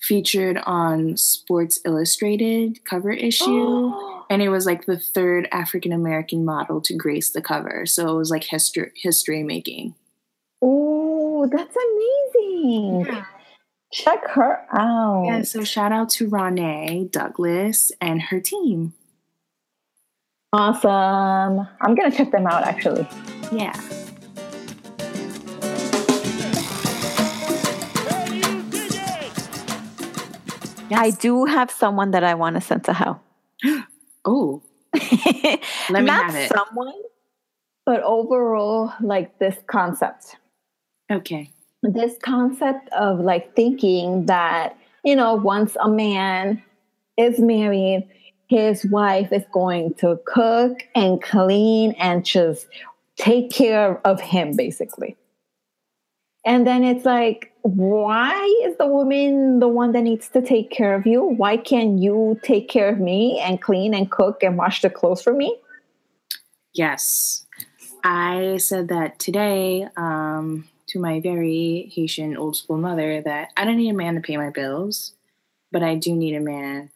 featured 0.00 0.58
on 0.66 1.16
Sports 1.16 1.80
Illustrated 1.84 2.84
cover 2.84 3.10
issue. 3.10 3.44
Oh. 3.48 4.16
And 4.30 4.42
it 4.42 4.48
was 4.48 4.64
like 4.64 4.86
the 4.86 4.96
third 4.96 5.48
African 5.50 5.90
American 5.90 6.44
model 6.44 6.80
to 6.82 6.94
grace 6.94 7.30
the 7.30 7.42
cover. 7.42 7.84
So 7.84 8.10
it 8.10 8.16
was 8.16 8.30
like 8.30 8.44
history 8.44 8.92
history 8.94 9.42
making. 9.42 9.96
Oh, 10.62 11.48
that's 11.50 11.74
amazing. 11.74 13.06
Yeah. 13.06 13.24
Check 13.92 14.28
her 14.30 14.64
out. 14.72 15.24
Yeah, 15.26 15.42
so 15.42 15.64
shout 15.64 15.90
out 15.92 16.10
to 16.10 16.28
Renee 16.28 17.08
Douglas 17.10 17.90
and 18.00 18.22
her 18.22 18.40
team. 18.40 18.94
Awesome. 20.52 21.66
I'm 21.80 21.94
going 21.94 22.10
to 22.10 22.16
check 22.16 22.30
them 22.30 22.46
out 22.46 22.64
actually. 22.64 23.06
Yeah. 23.52 23.72
Yes. 30.90 30.98
I 30.98 31.10
do 31.10 31.44
have 31.44 31.70
someone 31.70 32.10
that 32.12 32.24
I 32.24 32.34
want 32.34 32.56
to 32.56 32.60
send 32.60 32.84
to 32.84 32.92
hell. 32.92 33.22
oh. 34.24 34.62
Let 34.94 35.62
me 35.88 36.00
Not 36.02 36.26
have 36.26 36.34
it. 36.34 36.52
someone, 36.52 36.94
but 37.86 38.02
overall, 38.02 38.92
like 39.00 39.38
this 39.38 39.56
concept. 39.68 40.36
Okay. 41.10 41.50
This 41.82 42.16
concept 42.22 42.88
of 42.92 43.20
like 43.20 43.54
thinking 43.56 44.26
that, 44.26 44.76
you 45.04 45.16
know, 45.16 45.34
once 45.34 45.76
a 45.80 45.88
man 45.88 46.62
is 47.16 47.38
married, 47.38 48.08
his 48.48 48.84
wife 48.86 49.32
is 49.32 49.44
going 49.52 49.94
to 49.94 50.18
cook 50.26 50.86
and 50.94 51.22
clean 51.22 51.92
and 51.92 52.24
just 52.24 52.66
take 53.16 53.50
care 53.50 54.00
of 54.06 54.20
him, 54.20 54.56
basically. 54.56 55.16
And 56.44 56.66
then 56.66 56.84
it's 56.84 57.04
like, 57.04 57.52
why 57.62 58.34
is 58.64 58.76
the 58.78 58.86
woman 58.86 59.58
the 59.58 59.68
one 59.68 59.92
that 59.92 60.02
needs 60.02 60.28
to 60.30 60.40
take 60.40 60.70
care 60.70 60.94
of 60.94 61.06
you? 61.06 61.22
Why 61.22 61.56
can't 61.58 61.98
you 61.98 62.40
take 62.42 62.68
care 62.68 62.88
of 62.88 62.98
me 62.98 63.38
and 63.38 63.60
clean 63.60 63.94
and 63.94 64.10
cook 64.10 64.42
and 64.42 64.56
wash 64.56 64.80
the 64.80 64.90
clothes 64.90 65.22
for 65.22 65.34
me? 65.34 65.56
Yes. 66.72 67.46
I 68.02 68.56
said 68.56 68.88
that 68.88 69.18
today. 69.18 69.86
Um, 69.96 70.69
to 70.90 70.98
my 70.98 71.20
very 71.20 71.90
Haitian 71.94 72.36
old 72.36 72.56
school 72.56 72.76
mother 72.76 73.20
that 73.22 73.50
I 73.56 73.64
don't 73.64 73.76
need 73.76 73.90
a 73.90 73.94
man 73.94 74.16
to 74.16 74.20
pay 74.20 74.36
my 74.36 74.50
bills, 74.50 75.14
but 75.70 75.82
I 75.82 75.94
do 75.94 76.14
need 76.14 76.34
a 76.34 76.40
man 76.40 76.90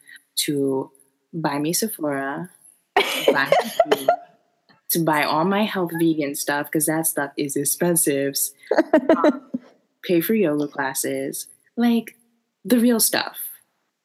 to 0.45 0.91
buy 1.33 1.59
me 1.59 1.73
Sephora, 1.73 2.49
buy 2.95 3.51
me 3.87 4.07
to 4.89 4.99
buy 4.99 5.23
all 5.23 5.45
my 5.45 5.63
health 5.63 5.91
vegan 5.97 6.35
stuff 6.35 6.67
because 6.67 6.85
that 6.87 7.07
stuff 7.07 7.31
is 7.37 7.55
expensive. 7.55 8.35
um, 9.17 9.49
pay 10.03 10.21
for 10.21 10.33
yoga 10.33 10.67
classes, 10.67 11.47
like 11.77 12.17
the 12.63 12.79
real 12.79 12.99
stuff. 12.99 13.37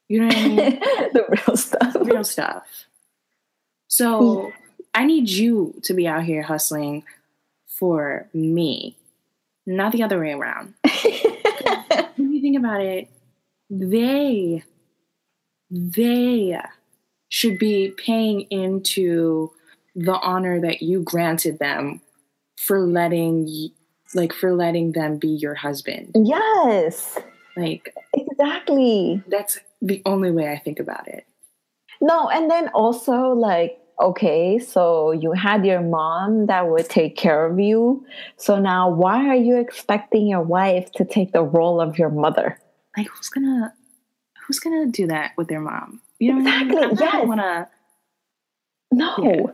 You 0.08 0.20
know 0.20 0.26
what 0.26 0.36
I 0.36 0.48
mean? 0.48 0.56
the 1.12 1.24
real 1.28 1.56
stuff. 1.56 1.92
The 1.92 2.00
real 2.00 2.24
stuff. 2.24 2.64
So 3.88 4.52
I 4.94 5.04
need 5.04 5.28
you 5.28 5.74
to 5.82 5.94
be 5.94 6.06
out 6.06 6.24
here 6.24 6.42
hustling 6.42 7.04
for 7.66 8.28
me 8.32 8.96
not 9.76 9.92
the 9.92 10.02
other 10.02 10.20
way 10.20 10.32
around. 10.32 10.74
when 12.16 12.32
you 12.32 12.40
think 12.40 12.58
about 12.58 12.80
it, 12.80 13.08
they 13.68 14.64
they 15.70 16.58
should 17.28 17.58
be 17.58 17.92
paying 17.96 18.42
into 18.50 19.50
the 19.94 20.14
honor 20.14 20.60
that 20.60 20.82
you 20.82 21.02
granted 21.02 21.58
them 21.58 22.00
for 22.56 22.80
letting 22.80 23.70
like 24.14 24.32
for 24.32 24.52
letting 24.52 24.92
them 24.92 25.18
be 25.18 25.28
your 25.28 25.54
husband. 25.54 26.10
Yes. 26.14 27.18
Like 27.56 27.94
exactly. 28.14 29.22
That's 29.28 29.58
the 29.80 30.02
only 30.04 30.30
way 30.30 30.50
I 30.50 30.58
think 30.58 30.80
about 30.80 31.08
it. 31.08 31.26
No, 32.00 32.28
and 32.28 32.50
then 32.50 32.68
also 32.68 33.28
like 33.28 33.79
okay, 34.00 34.58
so 34.58 35.12
you 35.12 35.32
had 35.32 35.64
your 35.66 35.80
mom 35.80 36.46
that 36.46 36.68
would 36.68 36.88
take 36.88 37.16
care 37.16 37.46
of 37.46 37.60
you. 37.60 38.04
So 38.36 38.58
now 38.58 38.88
why 38.88 39.26
are 39.28 39.36
you 39.36 39.58
expecting 39.58 40.26
your 40.26 40.42
wife 40.42 40.90
to 40.92 41.04
take 41.04 41.32
the 41.32 41.42
role 41.42 41.80
of 41.80 41.98
your 41.98 42.10
mother? 42.10 42.58
Like 42.96 43.08
who's 43.08 43.28
gonna 43.28 43.72
who's 44.46 44.58
gonna 44.58 44.86
do 44.86 45.06
that 45.08 45.32
with 45.36 45.48
their 45.48 45.60
mom? 45.60 46.00
You 46.18 46.34
know 46.34 46.40
exactly. 46.40 46.76
I, 46.76 46.86
mean? 46.86 46.98
I 46.98 47.00
yes. 47.00 47.26
wanna 47.26 47.68
No. 48.90 49.14
Yeah. 49.18 49.52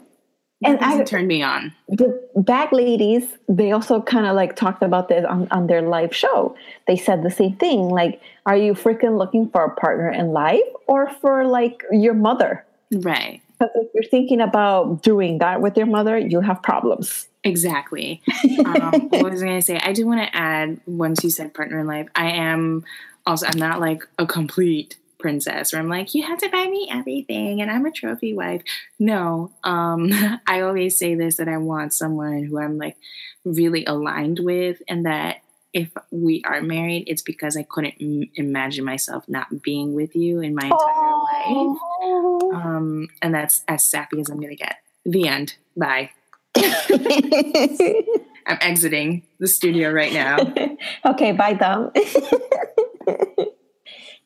And 0.65 0.79
I 0.81 1.05
turned 1.05 1.29
me 1.29 1.43
on. 1.43 1.75
The 1.87 2.19
bag 2.35 2.73
ladies, 2.73 3.37
they 3.47 3.73
also 3.73 4.01
kind 4.01 4.27
of 4.27 4.35
like 4.35 4.57
talked 4.57 4.83
about 4.83 5.09
this 5.09 5.23
on, 5.29 5.47
on 5.51 5.67
their 5.67 5.83
live 5.83 6.17
show. 6.17 6.57
They 6.87 6.97
said 6.97 7.23
the 7.23 7.31
same 7.31 7.57
thing. 7.57 7.91
Like, 7.91 8.23
are 8.47 8.57
you 8.57 8.73
freaking 8.73 9.19
looking 9.19 9.51
for 9.51 9.65
a 9.65 9.75
partner 9.75 10.11
in 10.11 10.29
life 10.29 10.63
or 10.87 11.11
for 11.21 11.47
like 11.47 11.85
your 11.93 12.15
mother? 12.15 12.65
Right. 12.91 13.43
Because 13.59 13.75
if 13.77 13.89
you're 13.95 14.11
thinking 14.11 14.41
about 14.41 15.03
doing 15.03 15.39
that 15.39 15.61
with 15.61 15.77
your 15.77 15.87
mother, 15.87 16.19
you 16.19 16.41
have 16.41 16.63
problems. 16.63 17.29
Exactly. 17.45 18.23
um, 18.65 19.09
what 19.09 19.31
was 19.31 19.43
I 19.43 19.47
going 19.47 19.61
to 19.61 19.63
say? 19.63 19.79
I 19.79 19.93
do 19.93 20.07
want 20.07 20.21
to 20.21 20.37
add, 20.37 20.81
once 20.87 21.23
you 21.23 21.31
said 21.31 21.55
partner 21.55 21.79
in 21.79 21.87
life, 21.87 22.09
I 22.15 22.33
am 22.33 22.85
also, 23.25 23.47
I'm 23.47 23.59
not 23.59 23.81
like 23.81 24.03
a 24.19 24.27
complete 24.27 24.97
princess 25.19 25.73
where 25.73 25.81
I'm 25.81 25.89
like, 25.89 26.15
you 26.15 26.23
have 26.25 26.39
to 26.39 26.49
buy 26.49 26.67
me 26.67 26.89
everything 26.91 27.63
and 27.63 27.71
I'm 27.71 27.87
a 27.87 27.91
trophy 27.91 28.35
wife. 28.35 28.63
No, 28.99 29.53
um, 29.65 30.11
I 30.47 30.61
always 30.61 30.99
say 30.99 31.15
this 31.15 31.37
that 31.37 31.49
I 31.49 31.57
want 31.57 31.95
someone 31.95 32.45
who 32.45 32.59
I'm 32.59 32.79
like 32.79 32.97
really 33.45 33.85
aligned 33.87 34.41
with 34.41 34.83
and 34.89 35.07
that 35.07 35.37
if 35.77 35.91
we 36.11 36.43
are 36.47 36.63
married, 36.63 37.05
it's 37.07 37.21
because 37.21 37.55
I 37.55 37.63
couldn't 37.63 37.97
m- 38.01 38.31
imagine 38.35 38.83
myself 38.83 39.29
not 39.29 39.61
being 39.63 39.93
with 39.93 40.17
you 40.17 40.41
in 40.41 40.55
my 40.55 40.65
entire 40.65 40.79
oh. 40.81 41.79
life. 42.51 42.65
Um, 42.65 43.09
and 43.21 43.35
that's 43.35 43.63
as 43.69 43.85
sappy 43.85 44.19
as 44.19 44.31
I'm 44.31 44.39
going 44.39 44.57
to 44.57 44.57
get. 44.57 44.77
The 45.05 45.29
end. 45.29 45.57
Bye. 45.77 46.13
I'm 48.47 48.59
exiting 48.63 49.25
the 49.39 49.47
studio 49.47 49.91
right 49.91 50.15
now. 50.15 50.39
okay, 51.05 51.33
bye, 51.33 51.53
Dom. 51.53 51.91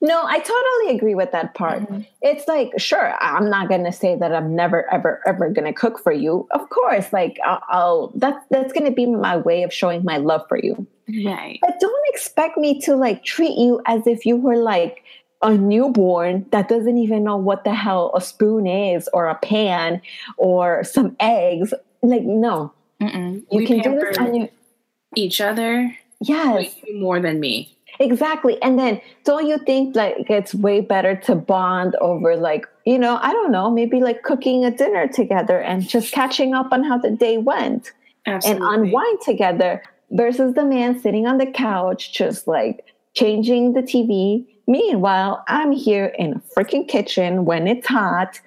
No, 0.03 0.25
I 0.25 0.39
totally 0.39 0.95
agree 0.95 1.13
with 1.13 1.31
that 1.31 1.53
part. 1.53 1.83
Mm-hmm. 1.83 2.01
It's 2.23 2.47
like, 2.47 2.71
sure, 2.77 3.13
I'm 3.21 3.51
not 3.51 3.69
going 3.69 3.83
to 3.83 3.91
say 3.91 4.15
that 4.15 4.33
I'm 4.33 4.55
never, 4.55 4.91
ever, 4.91 5.21
ever 5.27 5.49
going 5.51 5.71
to 5.71 5.73
cook 5.73 5.99
for 5.99 6.11
you. 6.11 6.47
Of 6.51 6.69
course, 6.69 7.13
like 7.13 7.37
I'll, 7.45 7.61
I'll 7.69 8.13
that's 8.15 8.43
that's 8.49 8.73
going 8.73 8.85
to 8.85 8.91
be 8.91 9.05
my 9.05 9.37
way 9.37 9.61
of 9.61 9.71
showing 9.71 10.03
my 10.03 10.17
love 10.17 10.43
for 10.49 10.57
you. 10.57 10.87
Right. 11.23 11.59
But 11.61 11.79
don't 11.79 12.07
expect 12.07 12.57
me 12.57 12.81
to 12.81 12.95
like 12.95 13.23
treat 13.23 13.57
you 13.57 13.79
as 13.85 14.07
if 14.07 14.25
you 14.25 14.37
were 14.37 14.57
like 14.57 15.03
a 15.43 15.55
newborn 15.55 16.47
that 16.51 16.67
doesn't 16.67 16.97
even 16.97 17.23
know 17.23 17.37
what 17.37 17.63
the 17.63 17.73
hell 17.73 18.11
a 18.15 18.21
spoon 18.21 18.65
is 18.65 19.07
or 19.13 19.27
a 19.27 19.35
pan 19.35 20.01
or 20.37 20.83
some 20.83 21.15
eggs. 21.19 21.75
Like, 22.01 22.23
no, 22.23 22.73
Mm-mm. 22.99 23.43
you 23.51 23.57
we 23.59 23.67
can 23.67 23.79
do 23.81 23.99
this 23.99 24.17
on 24.17 24.33
your 24.33 24.49
each 25.15 25.41
other. 25.41 25.95
Yes, 26.21 26.75
more 26.93 27.19
than 27.19 27.39
me 27.39 27.75
Exactly. 27.99 28.61
And 28.61 28.79
then 28.79 29.01
don't 29.23 29.47
you 29.47 29.57
think 29.59 29.95
like 29.95 30.29
it's 30.29 30.53
way 30.53 30.81
better 30.81 31.15
to 31.15 31.35
bond 31.35 31.95
over 32.01 32.35
like, 32.35 32.65
you 32.85 32.97
know, 32.97 33.19
I 33.21 33.31
don't 33.31 33.51
know, 33.51 33.69
maybe 33.69 33.99
like 33.99 34.23
cooking 34.23 34.65
a 34.65 34.71
dinner 34.71 35.07
together 35.07 35.59
and 35.59 35.87
just 35.87 36.11
catching 36.11 36.53
up 36.53 36.71
on 36.71 36.83
how 36.83 36.97
the 36.97 37.11
day 37.11 37.37
went 37.37 37.91
Absolutely. 38.25 38.65
and 38.65 38.85
unwind 38.85 39.21
together 39.21 39.83
versus 40.11 40.55
the 40.55 40.65
man 40.65 40.99
sitting 40.99 41.27
on 41.27 41.37
the 41.37 41.45
couch 41.45 42.13
just 42.13 42.47
like 42.47 42.85
changing 43.13 43.73
the 43.73 43.81
TV. 43.81 44.45
Meanwhile, 44.67 45.43
I'm 45.47 45.71
here 45.71 46.13
in 46.17 46.33
a 46.33 46.41
freaking 46.55 46.87
kitchen 46.87 47.45
when 47.45 47.67
it's 47.67 47.87
hot 47.87 48.39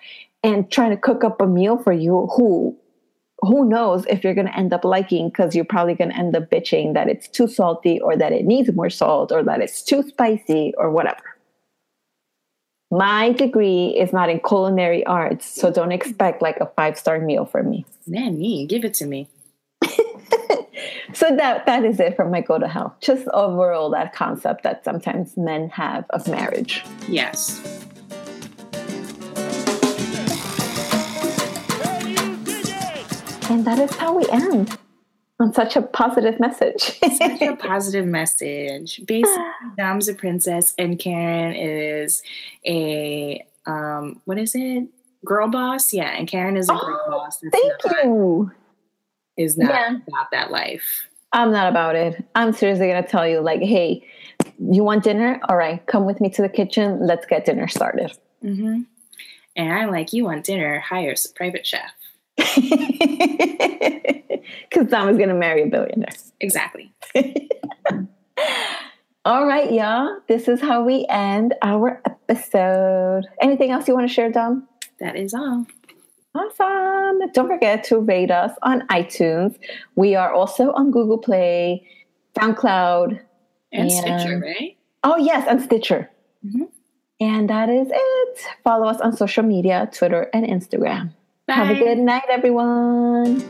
and 0.42 0.70
trying 0.70 0.90
to 0.90 0.97
cook 0.97 1.24
up 1.24 1.40
a 1.40 1.47
meal 1.47 1.78
for 1.78 1.92
you 1.92 2.28
who 2.36 2.76
who 3.45 3.68
knows 3.68 4.07
if 4.07 4.24
you're 4.24 4.34
going 4.34 4.47
to 4.47 4.57
end 4.57 4.72
up 4.72 4.84
liking 4.84 5.28
because 5.28 5.55
you're 5.55 5.64
probably 5.64 5.95
going 5.95 6.11
to 6.11 6.16
end 6.16 6.34
up 6.36 6.51
bitching 6.51 6.95
that 6.95 7.09
it's 7.09 7.28
too 7.28 7.49
salty 7.49 8.01
or 8.01 8.16
that 8.16 8.32
it 8.32 8.45
needs 8.45 8.72
more 8.72 8.90
salt 8.90 9.32
or 9.32 9.42
that 9.42 9.61
it's 9.61 9.82
too 9.82 10.03
spicy 10.03 10.72
or 10.76 10.90
whatever. 10.90 11.22
My 12.90 13.32
degree 13.32 13.88
is 13.88 14.12
not 14.12 14.28
in 14.28 14.40
culinary 14.40 15.05
arts, 15.05 15.47
so 15.47 15.72
don't 15.72 15.92
expect 15.92 16.42
like 16.42 16.59
a 16.59 16.66
five 16.76 16.99
star 16.99 17.18
meal 17.18 17.45
from 17.45 17.70
me. 17.70 17.84
Man, 18.07 18.38
me, 18.38 18.66
give 18.66 18.84
it 18.84 18.95
to 18.95 19.07
me. 19.07 19.28
So 21.14 21.34
that 21.36 21.64
that 21.66 21.84
is 21.84 22.01
it 22.01 22.16
for 22.16 22.28
my 22.28 22.40
go 22.40 22.59
to 22.59 22.66
hell. 22.66 22.97
Just 23.01 23.28
overall 23.28 23.88
that 23.90 24.12
concept 24.12 24.64
that 24.64 24.84
sometimes 24.84 25.36
men 25.36 25.68
have 25.68 26.05
of 26.11 26.26
marriage. 26.26 26.84
Yes. 27.09 27.86
And 33.51 33.64
that 33.66 33.78
is 33.78 33.95
how 33.97 34.14
we 34.16 34.26
end 34.30 34.76
on 35.40 35.53
such 35.53 35.76
a 35.76 35.82
positive 35.82 36.38
message. 36.40 36.80
Such 37.18 37.42
a 37.42 37.57
positive 37.61 38.07
message. 38.07 39.01
Basically, 39.07 39.45
Dom's 39.78 40.09
a 40.09 40.14
princess 40.14 40.74
and 40.78 40.99
Karen 40.99 41.55
is 41.55 42.22
a 42.66 43.45
um 43.66 44.20
what 44.24 44.38
is 44.38 44.55
it? 44.55 44.84
Girl 45.24 45.49
boss? 45.49 45.92
Yeah, 45.92 46.11
and 46.16 46.28
Karen 46.28 46.57
is 46.57 46.68
a 46.68 46.72
girl 46.72 47.01
Oh, 47.07 47.11
boss. 47.11 47.38
that's 47.38 47.57
Thank 47.57 47.84
not- 47.84 48.05
you. 48.05 48.53
Is 49.36 49.59
not 49.59 49.70
Yeah. 49.70 49.97
about 50.09 50.30
that 50.32 50.51
life. 50.53 51.09
I'm 51.32 51.51
not 51.51 51.68
about 51.68 51.97
it. 51.97 52.24
I'm 52.36 52.53
seriously 52.53 52.86
gonna 52.86 53.07
tell 53.07 53.26
you, 53.26 53.40
like, 53.40 53.61
hey, 53.61 54.07
you 54.61 54.84
want 54.84 55.03
dinner? 55.03 55.40
All 55.49 55.57
right, 55.57 55.84
come 55.86 56.05
with 56.07 56.20
me 56.20 56.30
to 56.30 56.42
the 56.42 56.49
kitchen. 56.49 57.05
Let's 57.05 57.26
get 57.26 57.45
dinner 57.45 57.66
started. 57.66 58.12
hmm 58.40 58.82
And 59.57 59.72
I'm 59.72 59.90
like, 59.90 60.12
you 60.12 60.24
want 60.24 60.45
dinner? 60.45 60.78
Hire 60.78 61.11
a 61.12 61.28
private 61.34 61.66
chef. 61.66 61.90
Because 64.70 64.89
Dom 64.89 65.09
is 65.09 65.16
gonna 65.18 65.35
marry 65.35 65.62
a 65.62 65.66
billionaire. 65.66 66.09
Exactly. 66.41 66.93
All 69.24 69.47
right, 69.47 69.72
y'all. 69.72 70.18
This 70.28 70.49
is 70.49 70.61
how 70.61 70.85
we 70.85 71.07
end 71.09 71.55
our 71.62 72.03
episode. 72.05 73.22
Anything 73.41 73.70
else 73.70 73.89
you 73.89 73.95
want 73.95 74.07
to 74.07 74.12
share, 74.12 74.30
Dom? 74.30 74.68
That 75.01 75.16
is 75.16 75.32
all. 75.32 75.64
Awesome. 76.35 77.20
Don't 77.32 77.49
forget 77.49 77.85
to 77.85 77.99
rate 78.01 78.30
us 78.30 78.51
on 78.62 78.87
iTunes. 78.89 79.57
We 79.97 80.14
are 80.14 80.32
also 80.32 80.72
on 80.72 80.91
Google 80.91 81.16
Play, 81.18 81.87
SoundCloud. 82.37 83.18
And 83.72 83.91
Yeah. 83.91 84.01
Stitcher, 84.18 84.39
right? 84.41 84.76
Oh, 85.05 85.16
yes, 85.16 85.47
and 85.49 85.62
Stitcher. 85.62 86.11
Mhm. 86.45 86.68
And 87.20 87.49
that 87.49 87.70
is 87.70 87.89
it. 87.91 88.39
Follow 88.62 88.87
us 88.89 89.01
on 89.01 89.16
social 89.16 89.43
media 89.43 89.89
Twitter 89.93 90.28
and 90.35 90.45
Instagram. 90.47 91.11
Have 91.47 91.76
a 91.76 91.78
good 91.78 91.99
night, 91.99 92.22
everyone. 92.30 93.40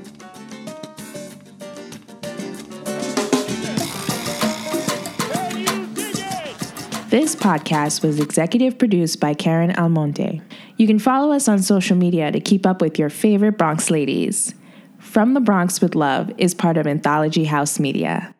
This 7.08 7.36
podcast 7.36 8.02
was 8.02 8.18
executive 8.18 8.76
produced 8.78 9.20
by 9.20 9.34
Karen 9.34 9.70
Almonte. 9.78 10.42
You 10.76 10.88
can 10.88 10.98
follow 10.98 11.32
us 11.32 11.46
on 11.46 11.62
social 11.62 11.96
media 11.96 12.32
to 12.32 12.40
keep 12.40 12.66
up 12.66 12.80
with 12.80 12.98
your 12.98 13.10
favorite 13.10 13.56
Bronx 13.56 13.88
ladies. 13.88 14.56
From 14.98 15.34
the 15.34 15.40
Bronx 15.40 15.80
with 15.80 15.94
Love 15.94 16.32
is 16.36 16.52
part 16.52 16.76
of 16.76 16.88
Anthology 16.88 17.44
House 17.44 17.78
Media. 17.78 18.33